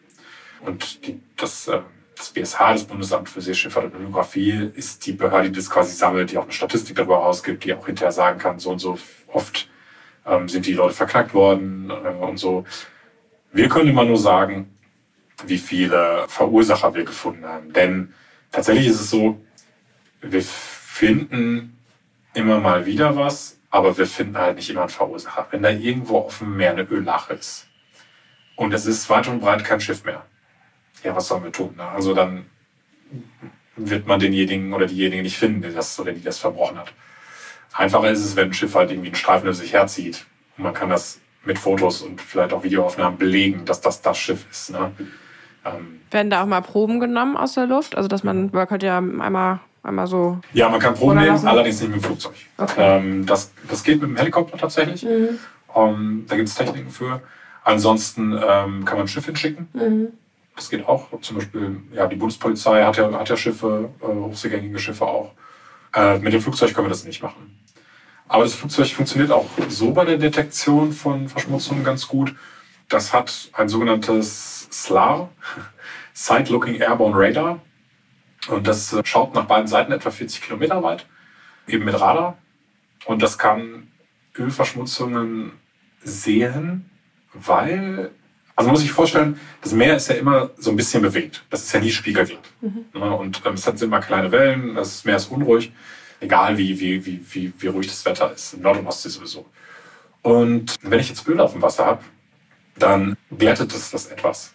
[0.66, 1.82] Und die, das, äh,
[2.16, 6.32] das BSH, das Bundesamt für Seeschifffahrt und Hydrographie, ist die Behörde, die das quasi sammelt,
[6.32, 8.98] die auch eine Statistik darüber ausgibt, die auch hinterher sagen kann, so und so
[9.28, 9.70] oft
[10.26, 12.66] ähm, sind die Leute verknackt worden äh, und so.
[13.52, 14.74] Wir können immer nur sagen,
[15.46, 17.74] wie viele Verursacher wir gefunden haben.
[17.74, 18.14] Denn
[18.52, 19.40] tatsächlich ist es so,
[20.22, 21.78] wir finden
[22.34, 25.48] immer mal wieder was, aber wir finden halt nicht immer einen Verursacher.
[25.52, 27.68] Wenn da irgendwo auf dem Meer eine Öllache ist
[28.56, 30.26] und es ist weit und breit kein Schiff mehr,
[31.04, 31.74] ja, was sollen wir tun?
[31.78, 31.84] Ne?
[31.84, 32.46] Also dann
[33.76, 36.94] wird man denjenigen oder diejenigen nicht finden, der das oder die das verbrochen hat.
[37.74, 40.26] Einfacher ist es, wenn ein Schiff halt irgendwie einen Streifen über sich herzieht
[40.58, 44.46] und man kann das mit Fotos und vielleicht auch Videoaufnahmen belegen, dass das das Schiff
[44.50, 44.72] ist.
[44.72, 44.92] Ne?
[45.66, 47.96] Ähm, Werden da auch mal Proben genommen aus der Luft?
[47.96, 50.40] Also dass man, man könnte ja einmal, einmal so.
[50.54, 52.36] Ja, man kann Proben nehmen, allerdings nicht mit dem Flugzeug.
[52.58, 52.98] Okay.
[52.98, 55.04] Ähm, das, das geht mit dem Helikopter tatsächlich.
[55.04, 55.40] Mhm.
[55.76, 57.22] Ähm, da gibt es Techniken für.
[57.64, 59.68] Ansonsten ähm, kann man ein Schiff hinschicken.
[59.74, 60.08] Mhm.
[60.56, 61.08] Das geht auch.
[61.22, 65.32] Zum Beispiel, ja, die Bundespolizei hat ja, hat ja Schiffe, äh, hochseegängige Schiffe auch.
[65.94, 67.60] Äh, mit dem Flugzeug können wir das nicht machen.
[68.28, 72.36] Aber das Flugzeug funktioniert auch so bei der Detektion von Verschmutzungen ganz gut.
[72.90, 75.30] Das hat ein sogenanntes SLAR,
[76.14, 77.62] Side Looking Airborne Radar.
[78.50, 81.06] Und das äh, schaut nach beiden Seiten etwa 40 Kilometer weit,
[81.68, 82.38] eben mit Radar.
[83.06, 83.92] Und das kann
[84.38, 85.52] Ölverschmutzungen
[86.04, 86.90] sehen,
[87.34, 88.12] weil,
[88.56, 91.44] also man muss sich vorstellen, das Meer ist ja immer so ein bisschen bewegt.
[91.50, 92.40] Das ist ja nie spiegelglatt.
[92.62, 93.02] Mhm.
[93.02, 95.72] Und ähm, es hat immer kleine Wellen, das Meer ist unruhig
[96.24, 99.46] egal wie, wie, wie, wie, wie ruhig das Wetter ist, Nord- und Ostsee sowieso.
[100.22, 102.04] Und wenn ich jetzt Öl auf dem Wasser habe,
[102.80, 104.54] dann glättet es das etwas.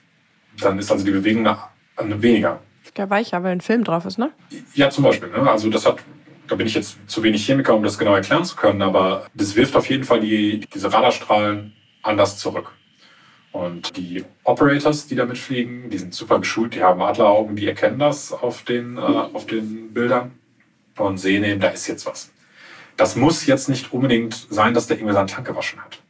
[0.60, 1.46] Dann ist also die Bewegung
[1.96, 2.60] eine weniger.
[2.96, 4.32] Ja, weicher, weil ein Film drauf ist, ne?
[4.74, 5.28] Ja, zum Beispiel.
[5.28, 5.48] Ne?
[5.48, 5.98] Also das hat,
[6.48, 9.54] da bin ich jetzt zu wenig Chemiker, um das genau erklären zu können, aber das
[9.54, 12.72] wirft auf jeden Fall die, diese Radarstrahlen anders zurück.
[13.52, 17.98] Und die Operators, die damit fliegen, die sind super geschult, die haben Adleraugen, die erkennen
[17.98, 20.32] das auf den, äh, auf den Bildern
[20.96, 22.30] und sehen eben, da ist jetzt was.
[22.96, 26.02] Das muss jetzt nicht unbedingt sein, dass der irgendwie seinen Tank gewaschen hat.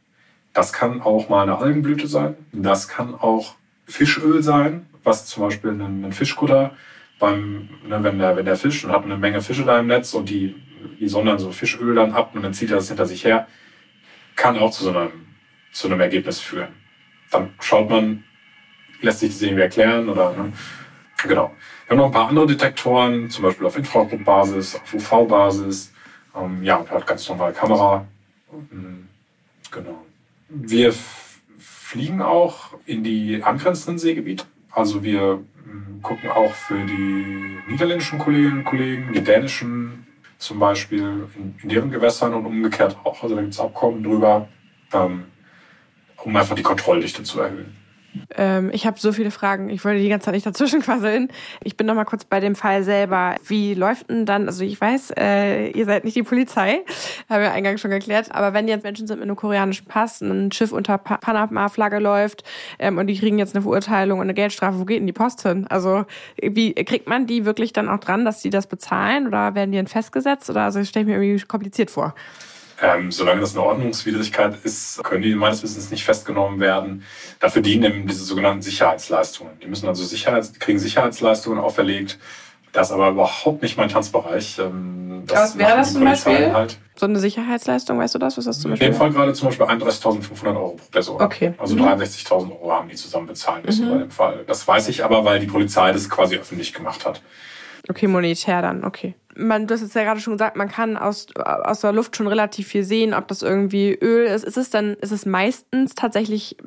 [0.53, 2.35] Das kann auch mal eine Algenblüte sein.
[2.51, 6.75] Das kann auch Fischöl sein, was zum Beispiel ein, ein Fischkutter
[7.19, 10.13] beim, ne, wenn der, wenn der Fisch und hat eine Menge Fische da im Netz
[10.13, 10.55] und die,
[10.99, 13.47] die sondern so Fischöl dann ab und dann zieht er das hinter sich her,
[14.35, 15.11] kann auch zu so einem,
[15.71, 16.69] zu einem Ergebnis führen.
[17.31, 18.23] Dann schaut man,
[19.01, 20.53] lässt sich das irgendwie erklären oder, ne?
[21.23, 21.55] genau.
[21.85, 25.93] Wir haben noch ein paar andere Detektoren, zum Beispiel auf Infrarotbasis, auf UV-Basis,
[26.35, 28.05] ähm, ja, und halt ganz normal Kamera.
[28.71, 29.07] Mhm,
[29.71, 30.05] genau.
[30.49, 30.93] Wir
[31.57, 34.45] fliegen auch in die angrenzenden Seegebiete.
[34.71, 40.05] Also wir mm, gucken auch für die niederländischen Kolleginnen und Kollegen, die dänischen
[40.37, 43.23] zum Beispiel in, in deren Gewässern und umgekehrt auch.
[43.23, 44.47] Also da gibt es Abkommen drüber,
[44.93, 45.25] ähm,
[46.23, 47.75] um einfach die Kontrolldichte zu erhöhen.
[48.35, 49.69] Ähm, ich habe so viele Fragen.
[49.69, 51.29] Ich wollte die ganze Zeit nicht dazwischen quasseln.
[51.63, 53.35] Ich bin noch mal kurz bei dem Fall selber.
[53.45, 54.47] Wie läuft denn dann?
[54.47, 56.81] Also ich weiß, äh, ihr seid nicht die Polizei,
[57.29, 58.31] haben wir eingangs schon geklärt.
[58.31, 62.43] Aber wenn jetzt Menschen sind mit einem koreanischen Pass, ein Schiff unter pa Panama-Flagge läuft
[62.79, 65.43] ähm, und die kriegen jetzt eine Verurteilung und eine Geldstrafe, wo geht denn die Post
[65.43, 65.67] hin?
[65.67, 66.05] Also
[66.41, 69.77] wie kriegt man die wirklich dann auch dran, dass die das bezahlen oder werden die
[69.77, 70.49] dann festgesetzt?
[70.49, 72.15] Oder also stelle ich mir irgendwie kompliziert vor.
[72.81, 77.03] Ähm, solange das eine Ordnungswidrigkeit ist, können die meines Wissens nicht festgenommen werden.
[77.39, 79.53] Dafür dienen eben diese sogenannten Sicherheitsleistungen.
[79.61, 82.17] Die müssen also Sicherheits kriegen Sicherheitsleistungen auferlegt.
[82.71, 84.59] Das ist aber überhaupt nicht mein Tanzbereich.
[84.59, 86.53] Ähm, das Was wäre das zum Beispiel?
[86.53, 86.77] Halt.
[86.95, 88.37] So eine Sicherheitsleistung, weißt du das?
[88.37, 88.87] Was das zum Beispiel?
[88.87, 91.21] In dem Fall gerade zum Beispiel 31.500 Euro pro Person.
[91.21, 91.53] Okay.
[91.57, 91.83] Also mhm.
[91.83, 93.91] 63.000 Euro haben die zusammen bezahlen müssen mhm.
[93.91, 94.43] bei dem Fall.
[94.45, 97.21] Das weiß ich aber, weil die Polizei das quasi öffentlich gemacht hat.
[97.89, 99.15] Okay, monetär dann, okay.
[99.35, 102.27] Man, du hast jetzt ja gerade schon gesagt, man kann aus, aus der Luft schon
[102.27, 104.43] relativ viel sehen, ob das irgendwie Öl ist.
[104.43, 106.57] Ist es dann, ist es meistens tatsächlich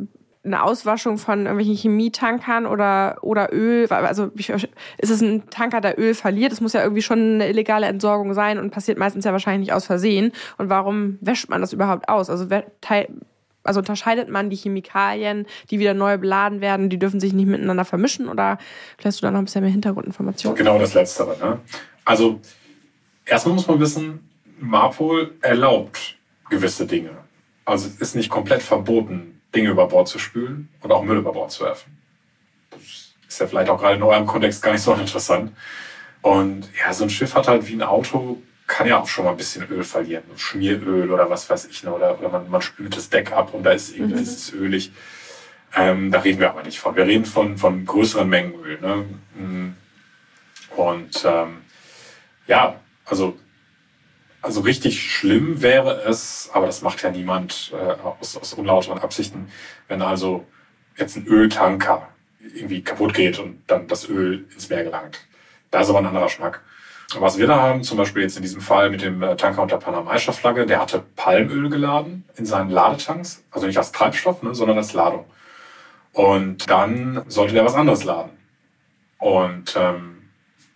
[0.44, 3.86] eine Auswaschung von irgendwelchen Chemietankern oder, oder Öl?
[3.88, 6.52] Also ist es ein Tanker, der Öl verliert?
[6.52, 9.74] Es muss ja irgendwie schon eine illegale Entsorgung sein und passiert meistens ja wahrscheinlich nicht
[9.74, 10.32] aus Versehen.
[10.58, 12.28] Und warum wäscht man das überhaupt aus?
[12.30, 12.46] Also
[13.64, 17.84] also unterscheidet man die Chemikalien, die wieder neu beladen werden, die dürfen sich nicht miteinander
[17.84, 18.58] vermischen oder
[18.98, 20.56] vielleicht du da noch ein bisschen mehr Hintergrundinformationen?
[20.56, 21.36] Genau das Letztere.
[21.38, 21.60] Ne?
[22.04, 22.40] Also
[23.24, 26.16] erstmal muss man wissen, Marpol erlaubt
[26.50, 27.10] gewisse Dinge.
[27.64, 31.32] Also es ist nicht komplett verboten, Dinge über Bord zu spülen und auch Müll über
[31.32, 31.96] Bord zu werfen.
[32.70, 32.80] Das
[33.28, 35.52] ist ja vielleicht auch gerade in eurem Kontext gar nicht so interessant.
[36.22, 39.32] Und ja, so ein Schiff hat halt wie ein Auto kann ja auch schon mal
[39.32, 40.24] ein bisschen Öl verlieren.
[40.36, 41.82] Schmieröl oder was weiß ich.
[41.82, 41.92] Ne?
[41.92, 44.22] Oder, oder man, man spült das Deck ab und da ist irgendwie mhm.
[44.22, 44.92] ist es ölig.
[45.76, 46.96] Ähm, da reden wir aber nicht von.
[46.96, 48.80] Wir reden von, von größeren Mengen Öl.
[48.80, 49.04] Ne?
[49.34, 49.76] Mm.
[50.76, 51.61] Und ähm,
[52.46, 53.38] ja, also,
[54.40, 59.48] also richtig schlimm wäre es, aber das macht ja niemand äh, aus, aus unlauteren Absichten,
[59.88, 60.46] wenn also
[60.96, 62.08] jetzt ein Öltanker
[62.54, 65.20] irgendwie kaputt geht und dann das Öl ins Meer gelangt.
[65.70, 66.62] Da ist aber ein anderer Schmack.
[67.18, 69.76] Was wir da haben, zum Beispiel jetzt in diesem Fall mit dem äh, Tanker unter
[69.78, 74.78] panamaischer Flagge, der hatte Palmöl geladen in seinen Ladetanks, also nicht als Treibstoff, ne, sondern
[74.78, 75.26] als Ladung.
[76.12, 78.30] Und dann sollte der was anderes laden.
[79.18, 80.30] Und ähm,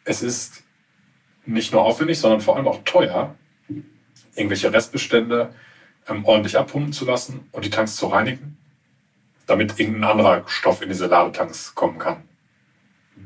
[0.04, 0.62] es ist
[1.46, 3.34] nicht nur aufwendig, sondern vor allem auch teuer,
[4.34, 5.54] irgendwelche Restbestände
[6.08, 8.58] ähm, ordentlich abpumpen zu lassen und die Tanks zu reinigen,
[9.46, 12.22] damit irgendein anderer Stoff in diese Ladetanks kommen kann.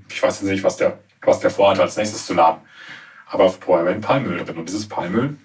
[0.08, 2.60] Ich weiß jetzt nicht, was der, was der vorhat, als nächstes zu laden.
[3.26, 4.56] Aber vorher war ein Palmöl drin.
[4.56, 5.36] Und dieses Palmöl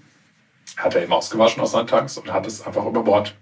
[0.78, 3.36] hat er eben ausgewaschen aus seinen Tanks und hat es einfach über Bord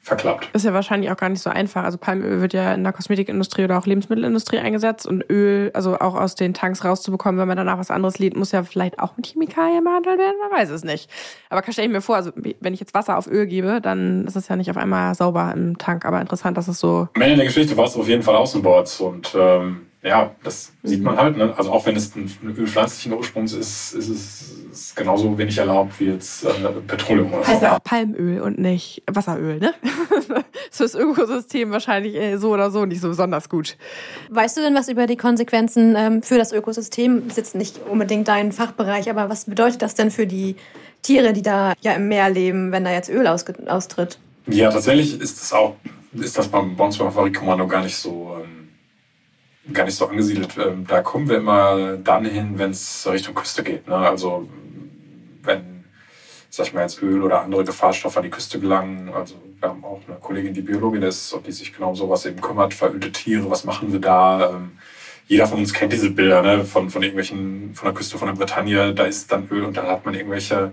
[0.00, 0.48] verklappt.
[0.54, 1.84] Ist ja wahrscheinlich auch gar nicht so einfach.
[1.84, 6.14] Also Palmöl wird ja in der Kosmetikindustrie oder auch Lebensmittelindustrie eingesetzt und Öl, also auch
[6.14, 9.26] aus den Tanks rauszubekommen, wenn man danach was anderes lädt, muss ja vielleicht auch mit
[9.26, 11.10] Chemikalien behandelt werden, man weiß es nicht.
[11.50, 14.36] Aber stelle ich mir vor, also wenn ich jetzt Wasser auf Öl gebe, dann ist
[14.36, 16.04] es ja nicht auf einmal sauber im Tank.
[16.04, 17.08] Aber interessant, dass es so...
[17.14, 20.88] Am Ende der Geschichte war es auf jeden Fall Außenbords und ähm, ja, das mhm.
[20.88, 21.36] sieht man halt.
[21.36, 21.52] Ne?
[21.56, 25.98] Also auch wenn es ein Öl pflanzlichen Ursprungs ist, ist es ist genauso wenig erlaubt
[26.00, 26.50] wie jetzt äh,
[26.86, 27.50] Petroleum oder so.
[27.50, 29.74] Heißt ja auch Palmöl und nicht Wasseröl, ne?
[30.70, 33.76] ist fürs Ökosystem wahrscheinlich äh, so oder so nicht so besonders gut.
[34.30, 37.22] Weißt du denn was über die Konsequenzen ähm, für das Ökosystem?
[37.24, 40.56] Das ist jetzt nicht unbedingt dein Fachbereich, aber was bedeutet das denn für die
[41.02, 44.18] Tiere, die da ja im Meer leben, wenn da jetzt Öl austritt?
[44.46, 45.76] Ja, tatsächlich ist das auch,
[46.12, 48.36] ist das beim, Fabrikkommando gar nicht so.
[48.42, 48.60] Ähm
[49.72, 50.56] gar nicht so angesiedelt.
[50.58, 53.86] Ähm, da kommen wir immer dann hin, wenn es Richtung Küste geht.
[53.86, 53.94] Ne?
[53.94, 54.48] Also
[55.42, 55.84] wenn,
[56.48, 59.10] sag ich mal, jetzt Öl oder andere Gefahrstoffe an die Küste gelangen.
[59.14, 62.26] Also wir haben auch eine Kollegin, die Biologin ist und die sich genau um sowas
[62.26, 62.74] eben kümmert.
[62.74, 64.50] Verölte Tiere, was machen wir da?
[64.50, 64.72] Ähm,
[65.26, 66.64] jeder von uns kennt diese Bilder ne?
[66.64, 68.92] von, von irgendwelchen, von der Küste von der Bretagne.
[68.94, 70.72] Da ist dann Öl und dann hat man irgendwelche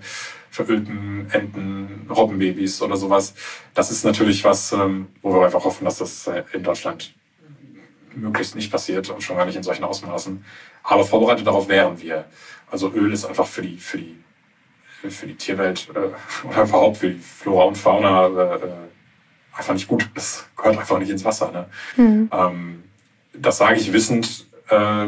[0.49, 3.35] verölten Enten, Robbenbabys oder sowas.
[3.75, 7.13] Das ist natürlich was, ähm, wo wir einfach hoffen, dass das äh, in Deutschland
[8.15, 10.43] möglichst nicht passiert und schon gar nicht in solchen Ausmaßen.
[10.83, 12.25] Aber vorbereitet darauf wären wir.
[12.71, 14.17] Also Öl ist einfach für die, für die,
[15.01, 18.59] für die Tierwelt äh, oder überhaupt für die Flora und Fauna äh, äh,
[19.53, 20.09] einfach nicht gut.
[20.15, 21.51] Das gehört einfach nicht ins Wasser.
[21.51, 21.65] Ne?
[21.95, 22.29] Mhm.
[22.31, 22.83] Ähm,
[23.33, 25.07] das sage ich wissend äh,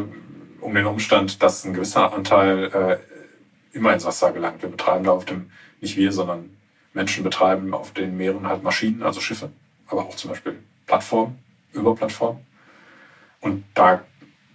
[0.60, 4.62] um den Umstand, dass ein gewisser Anteil äh, immer ins Wasser gelangt.
[4.62, 5.50] Wir betreiben da auf dem,
[5.80, 6.50] nicht wir, sondern
[6.92, 9.50] Menschen betreiben auf den Meeren halt Maschinen, also Schiffe,
[9.86, 11.38] aber auch zum Beispiel Plattformen,
[11.72, 12.44] Überplattformen.
[13.40, 14.02] Und da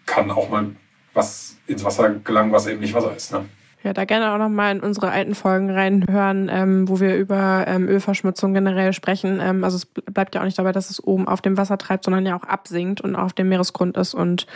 [0.06, 0.76] kann auch mal
[1.14, 3.32] was ins Wasser gelangen, was eben nicht Wasser ist.
[3.32, 3.46] Ne?
[3.86, 7.88] Ja, da gerne auch nochmal in unsere alten Folgen reinhören, ähm, wo wir über ähm,
[7.88, 9.40] Ölverschmutzung generell sprechen.
[9.40, 12.04] Ähm, also es bleibt ja auch nicht dabei, dass es oben auf dem Wasser treibt,
[12.04, 14.16] sondern ja auch absinkt und auf dem Meeresgrund ist.
[14.16, 14.48] Und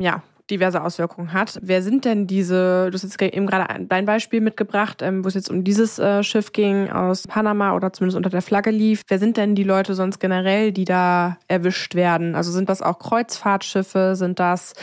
[0.00, 1.58] ja, diverse Auswirkungen hat.
[1.62, 5.34] Wer sind denn diese, du hast jetzt eben gerade dein Beispiel mitgebracht, ähm, wo es
[5.34, 9.02] jetzt um dieses äh, Schiff ging aus Panama oder zumindest unter der Flagge lief.
[9.08, 12.34] Wer sind denn die Leute sonst generell, die da erwischt werden?
[12.34, 14.74] Also sind das auch Kreuzfahrtschiffe, sind das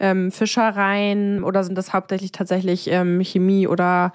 [0.00, 4.12] ähm, Fischereien oder sind das hauptsächlich tatsächlich ähm, Chemie oder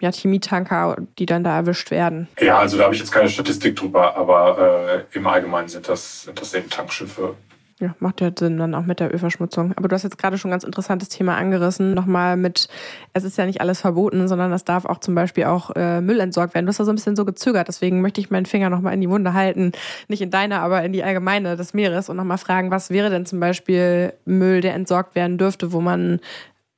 [0.00, 2.28] ja, Chemietanker, die dann da erwischt werden?
[2.40, 6.22] Ja, also da habe ich jetzt keine Statistik drüber, aber äh, im Allgemeinen sind das,
[6.22, 7.34] sind das eben Tankschiffe
[7.80, 9.72] ja, macht ja Sinn dann auch mit der Ölverschmutzung.
[9.76, 11.94] Aber du hast jetzt gerade schon ein ganz interessantes Thema angerissen.
[11.94, 12.68] Nochmal mit,
[13.12, 16.20] es ist ja nicht alles verboten, sondern es darf auch zum Beispiel auch äh, Müll
[16.20, 16.66] entsorgt werden.
[16.66, 17.68] Du hast da so ein bisschen so gezögert.
[17.68, 19.72] Deswegen möchte ich meinen Finger nochmal in die Wunde halten.
[20.08, 23.26] Nicht in deine, aber in die allgemeine des Meeres und nochmal fragen, was wäre denn
[23.26, 26.20] zum Beispiel Müll, der entsorgt werden dürfte, wo man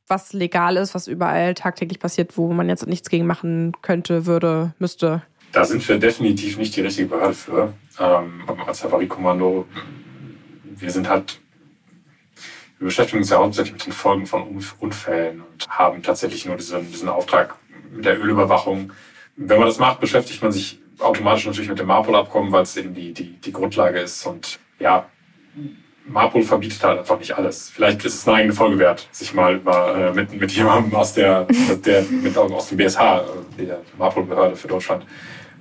[0.07, 4.75] was legal ist, was überall tagtäglich passiert, wo man jetzt nichts gegen machen könnte, würde,
[4.79, 5.23] müsste?
[5.53, 7.73] Da sind wir definitiv nicht die richtige Behörde für.
[7.99, 9.67] Ähm, als Havariekommando
[10.81, 11.41] wir sind halt,
[12.79, 16.91] wir beschäftigen uns ja hauptsächlich mit den Folgen von Unfällen und haben tatsächlich nur diesen,
[16.91, 17.57] diesen Auftrag
[17.93, 18.93] mit der Ölüberwachung.
[19.37, 22.95] Wenn man das macht, beschäftigt man sich automatisch natürlich mit dem Marpol-Abkommen, weil es eben
[22.95, 24.27] die, die, die Grundlage ist.
[24.27, 25.07] Und ja,
[26.07, 27.71] Marpol verbietet halt einfach nicht alles.
[27.71, 31.15] Vielleicht ist es eine eigene Folge wert, sich mal über, äh, mit, mit jemandem aus
[31.15, 31.47] der,
[31.85, 32.99] der mit, aus dem BSH,
[33.59, 35.05] äh, der Marpol-Behörde für Deutschland,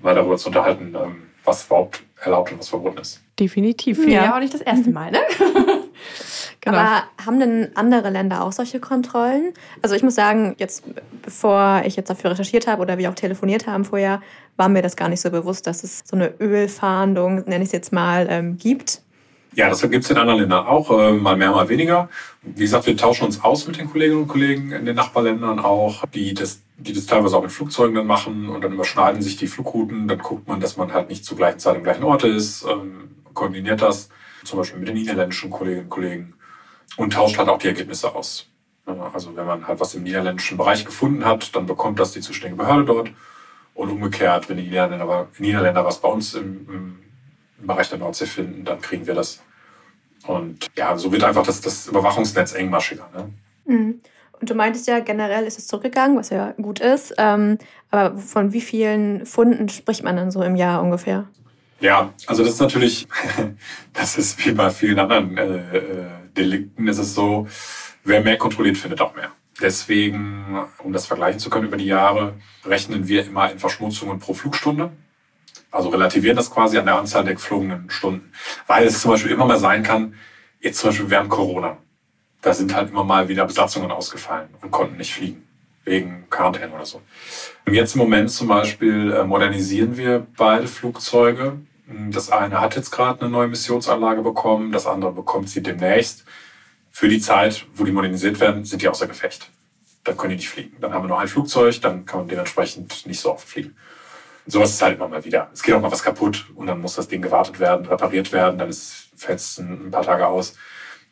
[0.02, 3.22] mal darüber zu unterhalten, ähm, was überhaupt erlaubt und was verboten ist.
[3.40, 4.06] Definitiv.
[4.06, 5.20] Ja, ja auch nicht das erste Mal, ne?
[6.62, 6.78] genau.
[6.78, 9.54] Aber haben denn andere Länder auch solche Kontrollen?
[9.82, 10.84] Also ich muss sagen, jetzt
[11.22, 14.22] bevor ich jetzt dafür recherchiert habe oder wir auch telefoniert haben vorher,
[14.58, 17.72] war mir das gar nicht so bewusst, dass es so eine Ölfahndung, nenne ich es
[17.72, 19.02] jetzt mal, ähm, gibt.
[19.56, 22.08] Ja, das gibt es in anderen Ländern auch, äh, mal mehr, mal weniger.
[22.44, 26.06] Wie gesagt, wir tauschen uns aus mit den Kolleginnen und Kollegen in den Nachbarländern auch,
[26.14, 29.48] die das, die das teilweise auch mit Flugzeugen dann machen und dann überschneiden sich die
[29.48, 30.08] Flugrouten.
[30.08, 33.10] Dann guckt man, dass man halt nicht zur gleichen Zeit am gleichen Ort ist, ähm,
[33.34, 34.10] koordiniert das,
[34.44, 36.34] zum Beispiel mit den niederländischen Kolleginnen und Kollegen
[36.98, 38.48] und tauscht halt auch die Ergebnisse aus.
[39.14, 42.64] Also wenn man halt was im niederländischen Bereich gefunden hat, dann bekommt das die zuständige
[42.64, 43.12] Behörde dort.
[43.76, 46.98] Und umgekehrt, wenn die Niederländer, Niederländer was bei uns im, im,
[47.60, 49.41] im Bereich der Nordsee finden, dann kriegen wir das
[50.26, 53.10] und ja, so wird einfach das, das Überwachungsnetz engmaschiger.
[53.15, 53.30] Ne?
[53.65, 54.02] Mhm.
[54.39, 57.13] Und du meintest ja, generell ist es zurückgegangen, was ja gut ist.
[57.17, 57.58] Ähm,
[57.91, 61.28] aber von wie vielen Funden spricht man dann so im Jahr ungefähr?
[61.82, 63.08] Ja, also das ist natürlich,
[63.93, 66.06] das ist wie bei vielen anderen äh, äh,
[66.38, 67.48] Delikten, ist es so,
[68.04, 69.32] wer mehr kontrolliert, findet auch mehr.
[69.62, 74.34] Deswegen, um das vergleichen zu können über die Jahre, rechnen wir immer in Verschmutzungen pro
[74.34, 74.91] Flugstunde.
[75.72, 78.32] Also relativieren das quasi an der Anzahl der geflogenen Stunden.
[78.66, 80.16] Weil es zum Beispiel immer mal sein kann,
[80.60, 81.78] jetzt zum Beispiel während Corona,
[82.42, 85.46] da sind halt immer mal wieder Besatzungen ausgefallen und konnten nicht fliegen.
[85.86, 87.02] Wegen Quarantäne oder so.
[87.66, 91.58] Und jetzt im Moment zum Beispiel äh, modernisieren wir beide Flugzeuge.
[92.12, 96.26] Das eine hat jetzt gerade eine neue Missionsanlage bekommen, das andere bekommt sie demnächst.
[96.92, 99.50] Für die Zeit, wo die modernisiert werden, sind die außer Gefecht.
[100.04, 100.78] Dann können die nicht fliegen.
[100.80, 103.76] Dann haben wir nur ein Flugzeug, dann kann man dementsprechend nicht so oft fliegen
[104.45, 105.49] sowas ist halt immer mal wieder.
[105.54, 108.58] Es geht auch mal was kaputt und dann muss das Ding gewartet werden, repariert werden,
[108.58, 110.56] dann fällt es ein paar Tage aus.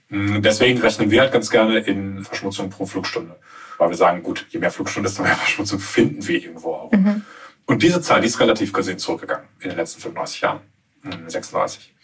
[0.10, 3.36] Hm, deswegen rechnen wir halt ganz gerne in Verschmutzung pro Flugstunde.
[3.78, 6.92] Weil wir sagen, gut, je mehr Flugstunden, desto mehr Verschmutzung finden wir irgendwo auch.
[6.92, 7.24] Mhm.
[7.66, 10.62] Und diese Zahl, die ist relativ gesehen zurückgegangen in den letzten 35 Jahren,
[11.28, 11.84] 36.
[11.84, 11.98] Hm,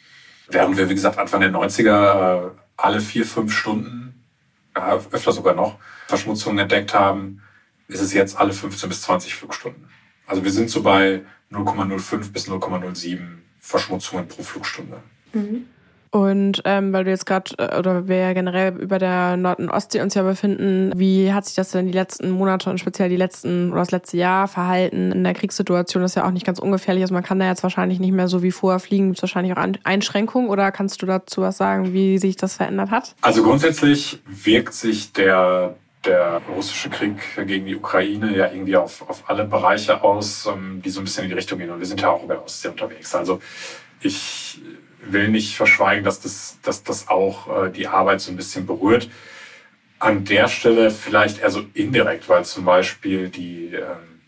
[0.49, 4.25] Während wir, wie gesagt, Anfang der 90er äh, alle vier, fünf Stunden,
[4.73, 7.41] öfter sogar noch, Verschmutzungen entdeckt haben,
[7.87, 9.87] ist es jetzt alle 15 bis 20 Flugstunden.
[10.27, 13.19] Also wir sind so bei 0,05 bis 0,07
[13.59, 14.97] Verschmutzungen pro Flugstunde.
[15.33, 15.65] Mhm.
[16.13, 19.69] Und ähm, weil du jetzt gerade, äh, oder wir ja generell über der Nord- und
[19.69, 23.17] Ostsee uns ja befinden, wie hat sich das denn die letzten Monate und speziell die
[23.17, 26.03] letzten oder das letzte Jahr verhalten in der Kriegssituation?
[26.03, 27.01] Das ist ja auch nicht ganz ungefährlich.
[27.03, 29.07] Also man kann da jetzt wahrscheinlich nicht mehr so wie vorher fliegen.
[29.07, 32.91] Gibt es wahrscheinlich auch Einschränkungen oder kannst du dazu was sagen, wie sich das verändert
[32.91, 33.15] hat?
[33.21, 39.29] Also grundsätzlich wirkt sich der der russische Krieg gegen die Ukraine ja irgendwie auf, auf
[39.29, 41.69] alle Bereiche aus, ähm, die so ein bisschen in die Richtung gehen.
[41.69, 43.15] Und wir sind ja auch über der Ostsee unterwegs.
[43.15, 43.41] Also
[44.01, 44.61] ich
[45.01, 49.09] will nicht verschweigen, dass das, dass das auch äh, die Arbeit so ein bisschen berührt.
[49.99, 54.21] An der Stelle vielleicht eher so indirekt, weil zum Beispiel die, ähm,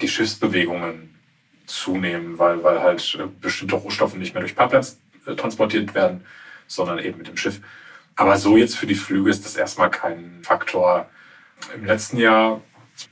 [0.00, 1.14] die Schiffsbewegungen
[1.66, 6.24] zunehmen, weil, weil halt äh, bestimmte Rohstoffe nicht mehr durch Pipelines äh, transportiert werden,
[6.66, 7.60] sondern eben mit dem Schiff.
[8.16, 11.08] Aber so jetzt für die Flüge ist das erstmal kein Faktor.
[11.74, 12.62] Im letzten Jahr,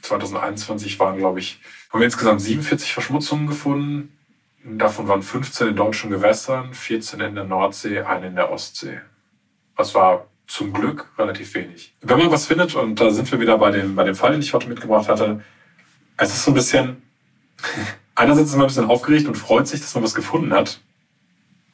[0.01, 4.17] 2021, waren, glaube ich, haben wir insgesamt 47 Verschmutzungen gefunden.
[4.65, 9.01] Davon waren 15 in deutschen Gewässern, 14 in der Nordsee, eine in der Ostsee.
[9.77, 11.95] Das war zum Glück relativ wenig.
[12.01, 14.41] Wenn man was findet, und da sind wir wieder bei dem, bei dem Fall, den
[14.41, 15.43] ich heute mitgebracht hatte,
[16.17, 17.03] es ist so ein bisschen,
[18.15, 20.81] einerseits ist man ein bisschen aufgeregt und freut sich, dass man was gefunden hat.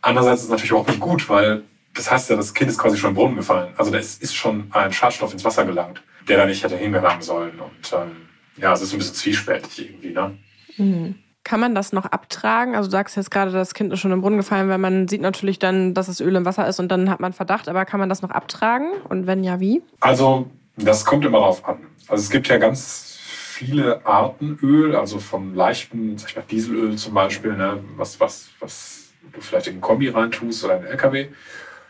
[0.03, 1.63] Andererseits ist es natürlich auch nicht gut, weil
[1.95, 3.75] das heißt ja, das Kind ist quasi schon im Brunnen gefallen.
[3.77, 7.23] Also da ist, ist schon ein Schadstoff ins Wasser gelangt, der da nicht hätte hingelangen
[7.23, 7.59] sollen.
[7.61, 10.11] Und ähm, ja, es ist ein bisschen zwiespältig irgendwie.
[10.11, 10.39] Ne?
[10.77, 11.15] Mhm.
[11.43, 12.77] Kann man das noch abtragen?
[12.77, 15.23] Also du sagst jetzt gerade, das Kind ist schon im Brunnen gefallen, weil man sieht
[15.23, 17.69] natürlich dann, dass es Öl im Wasser ist und dann hat man Verdacht.
[17.69, 18.91] Aber kann man das noch abtragen?
[19.09, 19.83] Und wenn ja, wie?
[20.01, 21.79] Also das kommt immer darauf an.
[22.09, 26.97] Also es gibt ja ganz viele Arten Öl, also vom leichten, sag ich mal, Dieselöl
[26.97, 30.93] zum Beispiel, ne, was, was, was du vielleicht in einen Kombi reintust oder in einen
[30.93, 31.29] LKW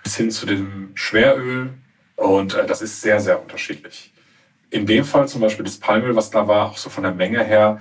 [0.02, 1.70] bis hin zu dem Schweröl.
[2.16, 4.12] Und äh, das ist sehr, sehr unterschiedlich.
[4.70, 7.42] In dem Fall zum Beispiel das Palmöl, was da war, auch so von der Menge
[7.42, 7.80] her,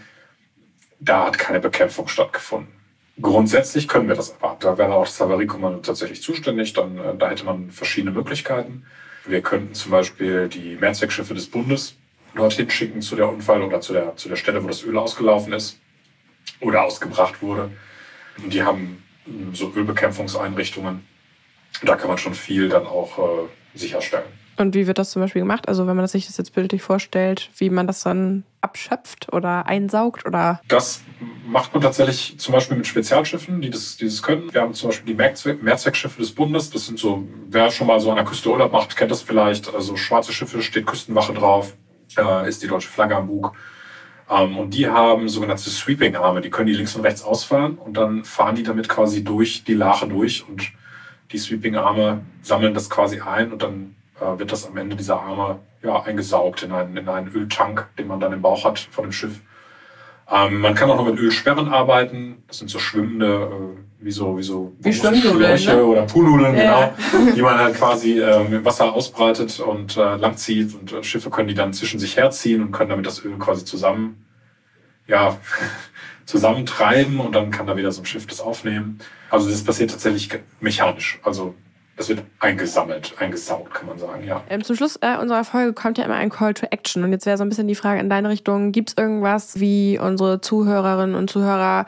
[1.00, 2.74] da hat keine Bekämpfung stattgefunden.
[3.22, 4.58] Grundsätzlich können wir das aber.
[4.60, 6.74] Da wäre auch das Havariekommando tatsächlich zuständig.
[6.74, 8.86] Dann, äh, da hätte man verschiedene Möglichkeiten.
[9.26, 11.96] Wir könnten zum Beispiel die Mehrzweckschiffe des Bundes
[12.36, 15.54] dorthin schicken zu der Unfall oder zu der, zu der Stelle, wo das Öl ausgelaufen
[15.54, 15.80] ist
[16.62, 17.72] oder ausgebracht wurde.
[18.42, 19.04] Und die haben
[19.54, 21.06] so Ölbekämpfungseinrichtungen.
[21.84, 24.26] Da kann man schon viel dann auch äh, sicherstellen.
[24.60, 25.70] Und wie wird das zum Beispiel gemacht?
[25.70, 30.26] Also wenn man sich das jetzt bildlich vorstellt, wie man das dann abschöpft oder einsaugt
[30.26, 30.60] oder?
[30.68, 31.02] Das
[31.48, 34.54] macht man tatsächlich zum Beispiel mit Spezialschiffen, die das, die das können.
[34.54, 36.72] Wir haben zum Beispiel die Mehrzweckschiffe des Bundes.
[36.72, 39.74] Das sind so, wer schon mal so an der Küste Urlaub macht, kennt das vielleicht.
[39.74, 41.78] Also schwarze Schiffe, steht Küstenwache drauf,
[42.18, 43.54] äh, ist die deutsche Flagge am Bug.
[44.30, 46.42] Ähm, und die haben sogenannte Sweeping-Arme.
[46.42, 49.74] Die können die links und rechts ausfahren und dann fahren die damit quasi durch die
[49.74, 50.74] Lache durch und
[51.32, 55.60] die Sweeping-Arme sammeln das quasi ein und dann äh, wird das am Ende dieser Arme
[55.82, 59.12] ja, eingesaugt in einen, in einen Öltank, den man dann im Bauch hat von dem
[59.12, 59.40] Schiff.
[60.32, 62.44] Ähm, man kann auch noch mit Ölsperren arbeiten.
[62.48, 65.84] Das sind so schwimmende, äh, wie so, wie so wie Schwimmnudeln, ne?
[65.84, 66.94] oder Poolnudeln, ja.
[67.12, 71.30] genau, die man halt quasi äh, mit Wasser ausbreitet und äh, langzieht und äh, Schiffe
[71.30, 74.26] können die dann zwischen sich herziehen und können damit das Öl quasi zusammen,
[75.08, 75.38] ja,
[76.30, 79.00] zusammentreiben und dann kann da wieder so ein Schiff das aufnehmen.
[79.32, 81.20] Also das passiert tatsächlich mechanisch.
[81.24, 81.56] Also
[81.98, 84.44] das wird eingesammelt, eingesaugt, kann man sagen, ja.
[84.50, 87.04] Ähm, zum Schluss äh, unserer Folge kommt ja immer ein Call to Action.
[87.04, 90.00] Und jetzt wäre so ein bisschen die Frage in deine Richtung, gibt es irgendwas, wie
[90.00, 91.88] unsere Zuhörerinnen und Zuhörer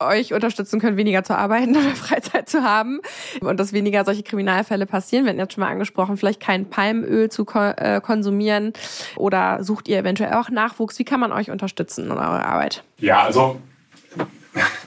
[0.00, 3.00] euch unterstützen können, weniger zu arbeiten oder Freizeit zu haben
[3.42, 5.26] und dass weniger solche Kriminalfälle passieren.
[5.26, 8.72] Wir hatten jetzt schon mal angesprochen, vielleicht kein Palmöl zu äh, konsumieren
[9.16, 10.98] oder sucht ihr eventuell auch Nachwuchs?
[10.98, 12.82] Wie kann man euch unterstützen in eurer Arbeit?
[12.98, 13.60] Ja, also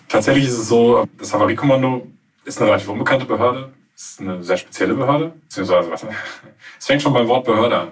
[0.09, 2.07] tatsächlich ist es so, das Havariekommando
[2.45, 6.05] ist eine relativ unbekannte Behörde ist eine sehr spezielle Behörde, beziehungsweise was,
[6.79, 7.87] es fängt schon beim Wort Behörde an.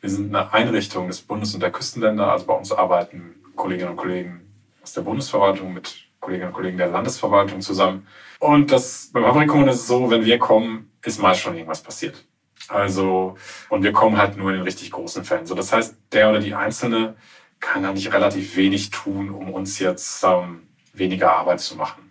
[0.00, 3.96] Wir sind eine Einrichtung des Bundes- und der Küstenländer, also bei uns arbeiten Kolleginnen und
[3.96, 4.40] Kollegen
[4.80, 8.06] aus der Bundesverwaltung mit Kolleginnen und Kollegen der Landesverwaltung zusammen.
[8.38, 12.24] Und das, beim Fabrikum ist es so, wenn wir kommen, ist meist schon irgendwas passiert.
[12.68, 13.36] Also,
[13.68, 15.46] und wir kommen halt nur in den richtig großen Fällen.
[15.46, 17.16] So, das heißt, der oder die Einzelne
[17.58, 20.67] kann eigentlich relativ wenig tun, um uns jetzt ähm,
[20.98, 22.10] weniger Arbeit zu machen.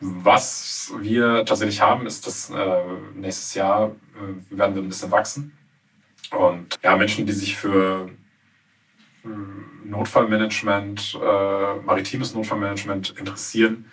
[0.00, 2.82] Was wir tatsächlich haben, ist, dass äh,
[3.14, 5.56] nächstes Jahr äh, werden wir ein bisschen wachsen.
[6.30, 8.10] Und ja, Menschen, die sich für
[9.24, 9.28] äh,
[9.84, 13.86] Notfallmanagement, äh, maritimes Notfallmanagement interessieren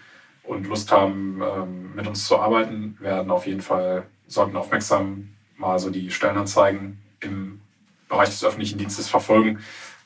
[0.43, 5.77] und Lust haben, ähm, mit uns zu arbeiten, werden auf jeden Fall, sollten aufmerksam mal
[5.79, 7.61] so die Stellenanzeigen im
[8.09, 9.59] Bereich des öffentlichen Dienstes verfolgen,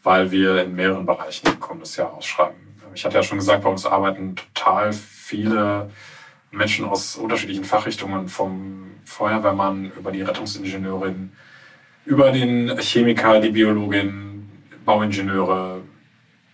[0.04, 2.65] weil wir in mehreren Bereichen kommendes Jahr ausschreiben.
[2.96, 5.92] Ich hatte ja schon gesagt, bei uns arbeiten total viele
[6.52, 11.34] Menschen aus unterschiedlichen Fachrichtungen, vom Feuerwehrmann über die Rettungsingenieurin,
[12.06, 14.50] über den Chemiker, die Biologin,
[14.86, 15.82] Bauingenieure,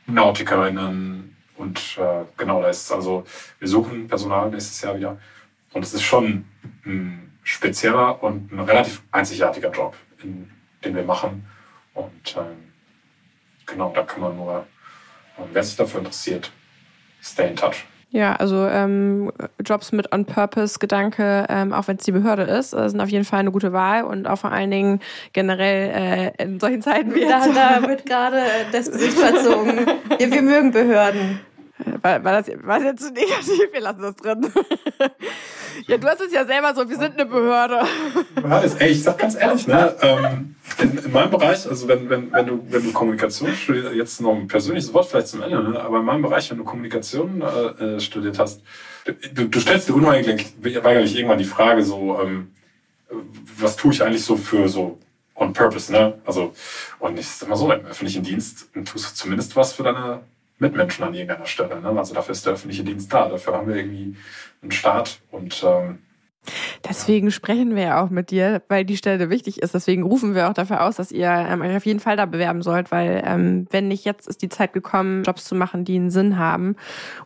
[0.07, 3.23] Nautikerinnen und äh, genau da ist also,
[3.59, 5.19] wir suchen Personal nächstes Jahr wieder.
[5.73, 6.45] Und es ist schon
[6.85, 10.49] ein spezieller und ein relativ einzigartiger Job, in,
[10.83, 11.45] den wir machen.
[11.93, 12.73] Und ähm,
[13.67, 14.65] genau, da kann man nur,
[15.51, 16.51] wer sich dafür interessiert,
[17.21, 17.85] stay in touch.
[18.13, 19.31] Ja, also ähm,
[19.65, 23.39] Jobs mit On-Purpose-Gedanke, ähm, auch wenn es die Behörde ist, äh, sind auf jeden Fall
[23.39, 24.99] eine gute Wahl und auch vor allen Dingen
[25.31, 27.55] generell äh, in solchen Zeiten wie jetzt.
[27.55, 28.41] Da, da wird gerade
[28.73, 29.85] das Gesicht verzogen.
[30.17, 31.39] wir, wir mögen Behörden.
[32.01, 33.71] War, war, das, war das jetzt zu negativ?
[33.71, 34.51] Wir lassen das drin.
[35.87, 37.81] ja, du hast es ja selber so, wir sind eine Behörde.
[38.41, 42.31] Johannes, ey, ich sag ganz ehrlich, ne, ähm, in, in, meinem Bereich, also wenn, wenn,
[42.31, 45.79] wenn, du, wenn du Kommunikation studierst, jetzt noch ein persönliches Wort vielleicht zum Ende, ne,
[45.79, 48.61] aber in meinem Bereich, wenn du Kommunikation äh, studiert hast,
[49.33, 52.51] du, du stellst dir unweigerlich irgendwann die Frage so, ähm,
[53.57, 54.99] was tue ich eigentlich so für so
[55.35, 56.19] on purpose, ne?
[56.25, 56.53] Also,
[56.99, 60.21] und ich sag mal so, im öffentlichen Dienst tust du zumindest was für deine
[60.61, 61.81] Mitmenschen an irgendeiner Stelle.
[61.81, 61.89] Ne?
[61.89, 63.27] Also dafür ist der öffentliche Dienst da.
[63.27, 64.15] Dafür haben wir irgendwie
[64.61, 65.99] einen Staat und ähm,
[66.91, 69.73] Deswegen sprechen wir ja auch mit dir, weil die Stelle wichtig ist.
[69.73, 72.61] Deswegen rufen wir auch dafür aus, dass ihr ähm, euch auf jeden Fall da bewerben
[72.61, 76.11] sollt, weil ähm, wenn nicht jetzt ist die Zeit gekommen, Jobs zu machen, die einen
[76.11, 76.75] Sinn haben.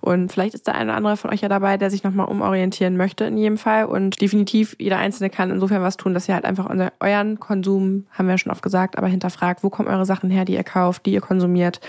[0.02, 2.96] Und vielleicht ist der eine oder andere von euch ja dabei, der sich nochmal umorientieren
[2.96, 3.86] möchte in jedem Fall.
[3.86, 8.28] Und definitiv jeder Einzelne kann insofern was tun, dass ihr halt einfach euren Konsum, haben
[8.28, 11.08] wir ja schon oft gesagt, aber hinterfragt, wo kommen eure Sachen her, die ihr kauft,
[11.08, 11.82] die ihr konsumiert,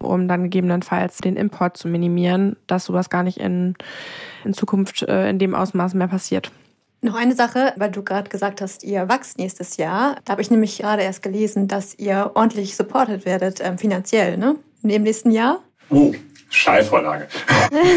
[0.00, 3.74] um dann gegebenenfalls den Import zu minimieren, dass sowas gar nicht in,
[4.44, 6.52] in Zukunft äh, in dem Ausmaß mehr passiert.
[7.04, 10.16] Noch eine Sache, weil du gerade gesagt hast, ihr wächst nächstes Jahr.
[10.24, 14.54] Da habe ich nämlich gerade erst gelesen, dass ihr ordentlich supported werdet ähm, finanziell, ne?
[14.84, 15.58] In dem nächsten Jahr.
[15.90, 16.12] Oh,
[16.48, 17.26] Schallvorlage.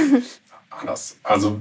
[0.71, 1.17] Anders.
[1.21, 1.59] Also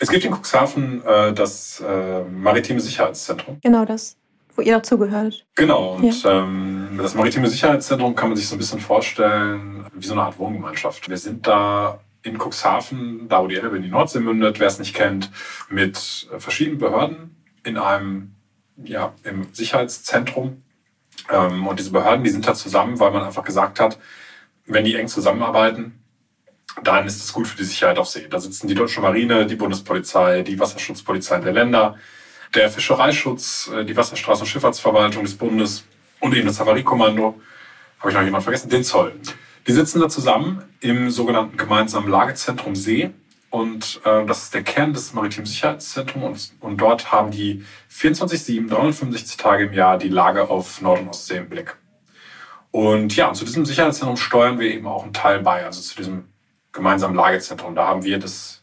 [0.00, 3.58] es gibt in Cuxhaven äh, das äh, Maritime Sicherheitszentrum.
[3.62, 4.16] Genau das,
[4.56, 5.46] wo ihr dazugehört.
[5.54, 6.42] Genau, und ja.
[6.42, 10.40] ähm, das Maritime Sicherheitszentrum kann man sich so ein bisschen vorstellen wie so eine Art
[10.40, 11.08] Wohngemeinschaft.
[11.08, 14.78] Wir sind da in Cuxhaven, da wo die Elbe in die Nordsee mündet, wer es
[14.78, 15.30] nicht kennt,
[15.68, 18.34] mit verschiedenen Behörden in einem,
[18.82, 20.62] ja, im Sicherheitszentrum.
[21.30, 23.98] Ähm, und diese Behörden, die sind da zusammen, weil man einfach gesagt hat,
[24.66, 26.02] wenn die eng zusammenarbeiten,
[26.82, 28.26] dann ist es gut für die Sicherheit auf See.
[28.28, 31.98] Da sitzen die deutsche Marine, die Bundespolizei, die Wasserschutzpolizei der Länder,
[32.54, 35.84] der Fischereischutz, äh, die Wasserstraßen- und Schifffahrtsverwaltung des Bundes
[36.20, 37.40] und eben das Havariekommando.
[37.98, 38.70] Habe ich noch jemand vergessen?
[38.70, 39.12] Den Zoll.
[39.66, 43.10] Die sitzen da zusammen im sogenannten gemeinsamen Lagezentrum See.
[43.48, 46.54] Und äh, das ist der Kern des Maritimen Sicherheitszentrums.
[46.60, 51.08] Und, und dort haben die 24-7, 365 Tage im Jahr die Lage auf Nord- und
[51.08, 51.76] Ostsee im Blick.
[52.72, 55.96] Und ja, und zu diesem Sicherheitszentrum steuern wir eben auch einen Teil bei, also zu
[55.96, 56.24] diesem
[56.72, 57.74] gemeinsamen Lagezentrum.
[57.74, 58.62] Da haben wir das,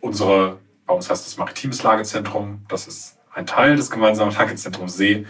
[0.00, 5.26] unsere, bei uns heißt das Maritimes Lagezentrum, das ist ein Teil des gemeinsamen Lagezentrums See.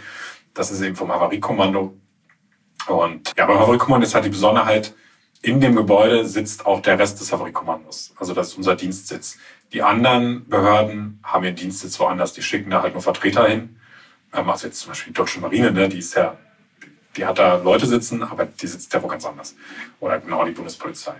[0.55, 1.95] Das ist eben vom Havariekommando
[2.87, 4.95] und ja, beim Havarikommando ist halt die Besonderheit,
[5.43, 8.15] in dem Gebäude sitzt auch der Rest des Havariekommandos.
[8.17, 9.39] Also das ist unser Dienstsitz.
[9.73, 12.33] Die anderen Behörden haben ihren Dienstsitz woanders.
[12.33, 13.77] Die schicken da halt nur Vertreter hin.
[14.33, 16.37] Ähm, also jetzt zum Beispiel die Deutsche Marine, ne, die ist ja,
[17.17, 19.55] die hat da Leute sitzen, aber die sitzt ja wo ganz anders.
[20.01, 21.15] Oder genau die Bundespolizei.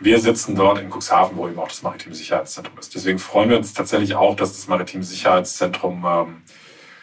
[0.00, 2.94] Wir sitzen dort in Cuxhaven, wo eben auch das Maritime Sicherheitszentrum ist.
[2.94, 6.42] Deswegen freuen wir uns tatsächlich auch, dass das Maritime Sicherheitszentrum ähm,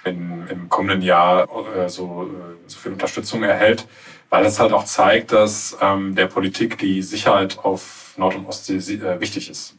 [0.04, 3.88] in, im kommenden Jahr äh, so, äh, so viel Unterstützung erhält
[4.32, 8.78] weil es halt auch zeigt, dass ähm, der Politik die Sicherheit auf Nord- und Ostsee
[8.78, 9.76] äh, wichtig ist.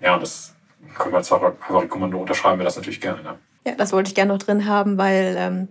[0.00, 0.54] Ja, und das
[0.96, 3.22] können wir als Havarikommando unterschreiben wir das natürlich gerne.
[3.22, 3.38] Ne?
[3.66, 5.68] Ja, das wollte ich gerne noch drin haben, weil ähm,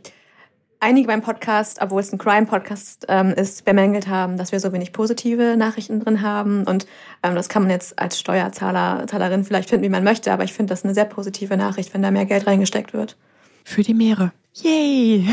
[0.79, 4.93] einige beim Podcast, obwohl es ein Crime-Podcast ähm, ist, bemängelt haben, dass wir so wenig
[4.93, 6.63] positive Nachrichten drin haben.
[6.63, 6.87] Und
[7.21, 10.53] ähm, das kann man jetzt als Steuerzahler, Zahlerin vielleicht finden, wie man möchte, aber ich
[10.53, 13.15] finde das eine sehr positive Nachricht, wenn da mehr Geld reingesteckt wird.
[13.69, 14.31] Für die Meere.
[14.63, 15.27] Yay!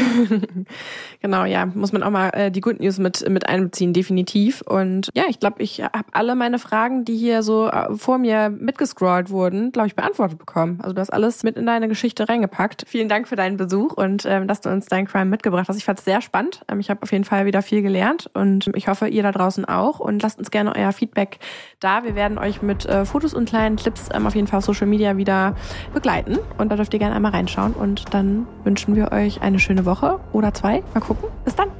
[1.20, 4.62] genau, ja, muss man auch mal äh, die Good News mit, mit einbeziehen, definitiv.
[4.62, 8.50] Und ja, ich glaube, ich habe alle meine Fragen, die hier so äh, vor mir
[8.50, 10.78] mitgescrollt wurden, glaube ich, beantwortet bekommen.
[10.82, 12.84] Also du hast alles mit in deine Geschichte reingepackt.
[12.86, 15.76] Vielen Dank für deinen Besuch und ähm, dass du uns dein Crime mitgebracht hast.
[15.76, 16.62] Ich fand es sehr spannend.
[16.68, 19.64] Ähm, ich habe auf jeden Fall wieder viel gelernt und ich hoffe, ihr da draußen
[19.64, 20.00] auch.
[20.00, 21.38] Und lasst uns gerne euer Feedback
[21.80, 22.04] da.
[22.04, 24.86] Wir werden euch mit äh, Fotos und kleinen Clips ähm, auf jeden Fall auf Social
[24.86, 25.56] Media wieder
[25.94, 26.38] begleiten.
[26.58, 27.72] Und da dürft ihr gerne einmal reinschauen.
[27.72, 30.82] Und dann wünschen wir euch euch eine schöne Woche oder zwei.
[30.92, 31.28] Mal gucken.
[31.44, 31.70] Bis dann.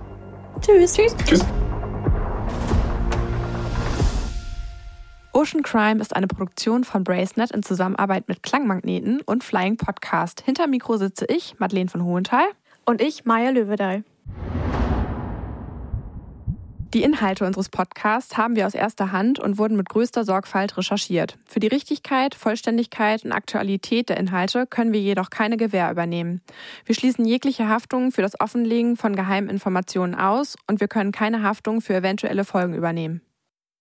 [0.60, 0.94] Tschüss.
[0.94, 1.16] Tschüss.
[1.24, 1.44] Tschüss.
[5.32, 10.42] Ocean Crime ist eine Produktion von Bracenet in Zusammenarbeit mit Klangmagneten und Flying Podcast.
[10.44, 12.46] Hinter Mikro sitze ich, Madeleine von Hohenthal.
[12.86, 14.04] Und ich, Maya Löwedal.
[16.94, 21.36] Die Inhalte unseres Podcasts haben wir aus erster Hand und wurden mit größter Sorgfalt recherchiert.
[21.44, 26.40] Für die Richtigkeit, Vollständigkeit und Aktualität der Inhalte können wir jedoch keine Gewähr übernehmen.
[26.84, 31.42] Wir schließen jegliche Haftung für das Offenlegen von geheimen Informationen aus und wir können keine
[31.42, 33.22] Haftung für eventuelle Folgen übernehmen.